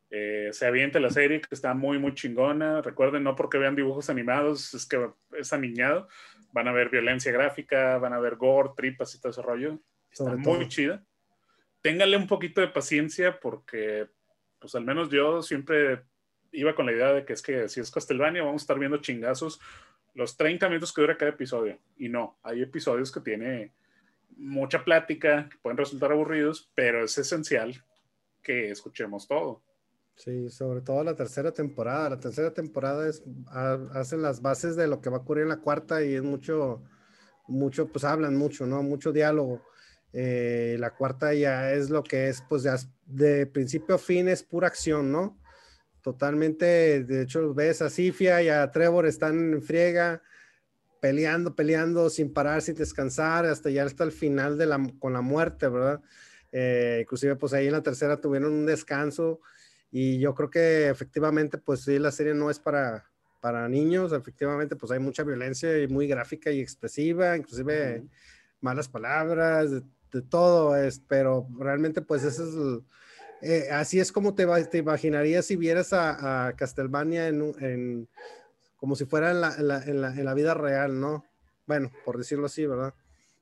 eh, 0.10 0.50
se 0.52 0.66
aviente 0.66 1.00
la 1.00 1.12
serie, 1.12 1.42
que 1.42 1.48
está 1.52 1.74
muy, 1.74 2.00
muy 2.00 2.14
chingona. 2.16 2.82
Recuerden, 2.82 3.24
no 3.24 3.36
porque 3.36 3.60
vean 3.60 3.76
dibujos 3.76 4.10
animados, 4.10 4.74
es 4.74 4.88
que 4.88 5.10
es 5.38 5.54
aniñado. 5.54 6.08
Van 6.52 6.68
a 6.68 6.72
ver 6.72 6.90
violencia 6.90 7.32
gráfica, 7.32 7.98
van 8.00 8.14
a 8.14 8.20
ver 8.20 8.36
gore, 8.36 8.72
tripas 8.76 9.14
y 9.14 9.22
todo 9.22 9.32
ese 9.32 9.42
rollo. 9.42 9.80
Está 10.12 10.36
muy 10.36 10.68
chida. 10.68 11.04
Ténganle 11.82 12.18
un 12.18 12.28
poquito 12.28 12.62
de 12.62 12.68
paciencia 12.68 13.40
porque, 13.40 14.08
pues 14.60 14.76
al 14.76 14.84
menos 14.84 15.10
yo 15.10 15.42
siempre 15.42 16.04
iba 16.52 16.76
con 16.76 16.86
la 16.86 16.92
idea 16.92 17.14
de 17.14 17.26
que 17.26 17.34
es 17.34 17.42
que 17.42 17.70
si 17.70 17.80
es 17.80 17.92
Castlevania 17.92 18.44
vamos 18.44 18.62
a 18.62 18.64
estar 18.64 18.80
viendo 18.80 18.98
chingazos 18.98 19.60
los 20.16 20.36
30 20.36 20.68
minutos 20.68 20.92
que 20.92 21.02
dura 21.02 21.18
cada 21.18 21.32
episodio. 21.32 21.80
Y 21.98 22.10
no, 22.10 22.40
hay 22.44 22.62
episodios 22.62 23.12
que 23.12 23.22
tiene 23.22 23.74
mucha 24.36 24.84
plática, 24.84 25.48
que 25.50 25.58
pueden 25.58 25.78
resultar 25.78 26.12
aburridos, 26.12 26.72
pero 26.76 27.04
es 27.04 27.18
esencial 27.18 27.84
que 28.42 28.72
escuchemos 28.72 29.28
todo. 29.28 29.62
Sí, 30.16 30.50
sobre 30.50 30.82
todo 30.82 31.04
la 31.04 31.16
tercera 31.16 31.54
temporada. 31.54 32.10
La 32.10 32.20
tercera 32.20 32.54
temporada 32.54 33.08
es, 33.08 33.24
hacen 33.94 34.22
las 34.22 34.42
bases 34.42 34.76
de 34.76 34.88
lo 34.88 35.00
que 35.00 35.10
va 35.10 35.18
a 35.18 35.22
ocurrir 35.22 35.44
en 35.44 35.50
la 35.50 35.62
cuarta 35.62 36.04
y 36.04 36.14
es 36.14 36.24
mucho, 36.24 36.84
mucho, 37.48 37.88
pues 37.88 38.04
hablan 38.04 38.36
mucho, 38.36 38.66
¿no? 38.66 38.84
Mucho 38.84 39.14
diálogo. 39.14 39.62
Eh, 40.12 40.78
la 40.80 40.96
cuarta 40.96 41.34
ya 41.34 41.72
es 41.72 41.90
lo 41.90 42.04
que 42.04 42.30
es, 42.30 42.42
pues 42.48 42.64
ya 42.64 42.78
de 43.06 43.46
principio 43.46 43.96
a 43.96 44.00
fin 44.00 44.28
es 44.28 44.44
pura 44.44 44.68
acción, 44.68 45.12
¿no? 45.12 45.40
Totalmente, 46.02 47.04
de 47.04 47.24
hecho 47.24 47.54
ves 47.54 47.82
a 47.82 47.90
Sifia 47.90 48.42
y 48.42 48.50
a 48.50 48.72
Trevor 48.72 49.06
están 49.06 49.54
en 49.54 49.62
friega, 49.62 50.24
peleando, 51.02 51.56
peleando 51.56 52.10
sin 52.10 52.34
parar, 52.34 52.62
sin 52.62 52.76
descansar, 52.76 53.46
hasta 53.46 53.70
ya 53.70 53.84
hasta 53.84 54.04
el 54.04 54.12
final 54.12 54.58
de 54.58 54.66
la, 54.66 54.92
con 55.00 55.14
la 55.14 55.22
muerte, 55.22 55.68
¿verdad? 55.68 56.02
Eh, 56.52 57.00
inclusive 57.02 57.36
pues 57.36 57.54
ahí 57.54 57.68
en 57.68 57.74
la 57.74 57.84
tercera 57.84 58.20
tuvieron 58.20 58.52
un 58.54 58.66
descanso 58.66 59.40
y 59.92 60.20
yo 60.20 60.34
creo 60.34 60.50
que 60.50 60.90
efectivamente 60.90 61.60
pues 61.60 61.82
sí, 61.82 62.00
la 62.00 62.12
serie 62.12 62.34
no 62.34 62.50
es 62.50 62.60
para, 62.60 63.06
para 63.40 63.68
niños, 63.70 64.14
efectivamente 64.14 64.76
pues 64.76 64.92
hay 64.92 65.00
mucha 65.00 65.24
violencia 65.24 65.78
y 65.78 65.88
muy 65.88 66.08
gráfica 66.08 66.50
y 66.50 66.62
expresiva, 66.62 67.38
inclusive 67.38 68.06
malas 68.62 68.88
palabras, 68.88 69.72
de 70.12 70.22
todo, 70.22 70.76
es, 70.76 71.00
pero 71.08 71.48
realmente 71.58 72.02
pues 72.02 72.24
eso 72.24 72.44
es, 72.44 72.84
eh, 73.42 73.70
así 73.72 74.00
es 74.00 74.12
como 74.12 74.36
te, 74.36 74.46
te 74.66 74.80
imaginarías 74.80 75.46
si 75.46 75.56
vieras 75.56 75.94
a, 75.94 76.48
a 76.48 76.56
Castlevania 76.56 77.28
en, 77.28 78.08
como 78.76 78.96
si 78.96 79.06
fuera 79.06 79.32
en 79.32 79.42
la, 79.42 79.56
en, 79.56 79.68
la, 80.02 80.10
en 80.10 80.26
la, 80.26 80.34
vida 80.34 80.54
real, 80.54 81.00
¿no? 81.00 81.26
Bueno, 81.66 81.92
por 82.04 82.18
decirlo 82.18 82.48
así, 82.48 82.66
¿verdad? 82.66 82.94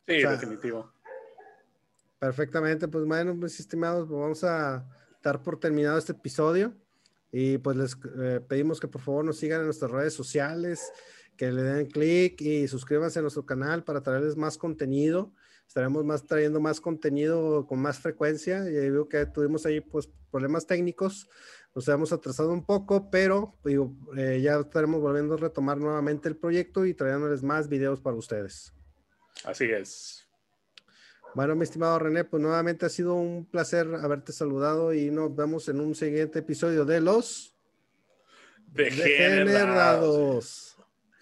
Sí, 0.05 0.21
definitivo. 0.21 0.91
Perfectamente, 2.19 2.87
pues 2.87 3.05
bueno, 3.05 3.33
mis 3.33 3.59
estimados, 3.59 4.07
pues 4.07 4.19
vamos 4.19 4.43
a 4.43 4.85
dar 5.23 5.41
por 5.41 5.59
terminado 5.59 5.97
este 5.97 6.11
episodio 6.11 6.73
y 7.31 7.57
pues 7.57 7.75
les 7.77 7.97
eh, 8.19 8.41
pedimos 8.47 8.79
que 8.79 8.87
por 8.87 9.01
favor 9.01 9.25
nos 9.25 9.37
sigan 9.37 9.59
en 9.59 9.65
nuestras 9.65 9.91
redes 9.91 10.13
sociales, 10.13 10.91
que 11.35 11.51
le 11.51 11.61
den 11.61 11.87
clic 11.87 12.39
y 12.41 12.67
suscríbanse 12.67 13.19
a 13.19 13.21
nuestro 13.21 13.45
canal 13.45 13.83
para 13.83 14.01
traerles 14.01 14.35
más 14.37 14.57
contenido 14.57 15.31
estaremos 15.67 16.05
más 16.05 16.25
trayendo 16.25 16.59
más 16.59 16.81
contenido 16.81 17.67
con 17.67 17.79
más 17.79 17.99
frecuencia. 17.99 18.69
Y 18.69 18.89
veo 18.89 19.07
que 19.07 19.25
tuvimos 19.25 19.65
ahí 19.65 19.81
pues 19.81 20.09
problemas 20.31 20.65
técnicos, 20.65 21.29
nos 21.75 21.87
hemos 21.87 22.11
atrasado 22.11 22.51
un 22.51 22.65
poco, 22.65 23.09
pero 23.11 23.55
digo, 23.63 23.93
eh, 24.17 24.39
ya 24.41 24.59
estaremos 24.59 25.01
volviendo 25.01 25.35
a 25.35 25.37
retomar 25.37 25.77
nuevamente 25.77 26.27
el 26.27 26.35
proyecto 26.35 26.85
y 26.85 26.93
trayéndoles 26.93 27.43
más 27.43 27.69
videos 27.69 28.01
para 28.01 28.15
ustedes. 28.15 28.73
Así 29.43 29.65
es. 29.65 30.27
Bueno, 31.35 31.55
mi 31.55 31.63
estimado 31.63 31.99
René, 31.99 32.23
pues 32.23 32.41
nuevamente 32.41 32.87
ha 32.87 32.89
sido 32.89 33.13
un 33.13 33.45
placer 33.45 33.93
haberte 33.93 34.31
saludado 34.31 34.93
y 34.93 35.11
nos 35.11 35.35
vemos 35.35 35.69
en 35.69 35.79
un 35.79 35.93
siguiente 35.93 36.39
episodio 36.39 36.83
de 36.83 37.01
los 37.01 37.57
Degenerados. 38.77 40.77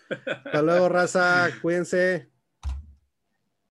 Hasta 0.26 0.62
luego, 0.62 0.90
raza. 0.90 1.50
Cuídense. 1.62 2.35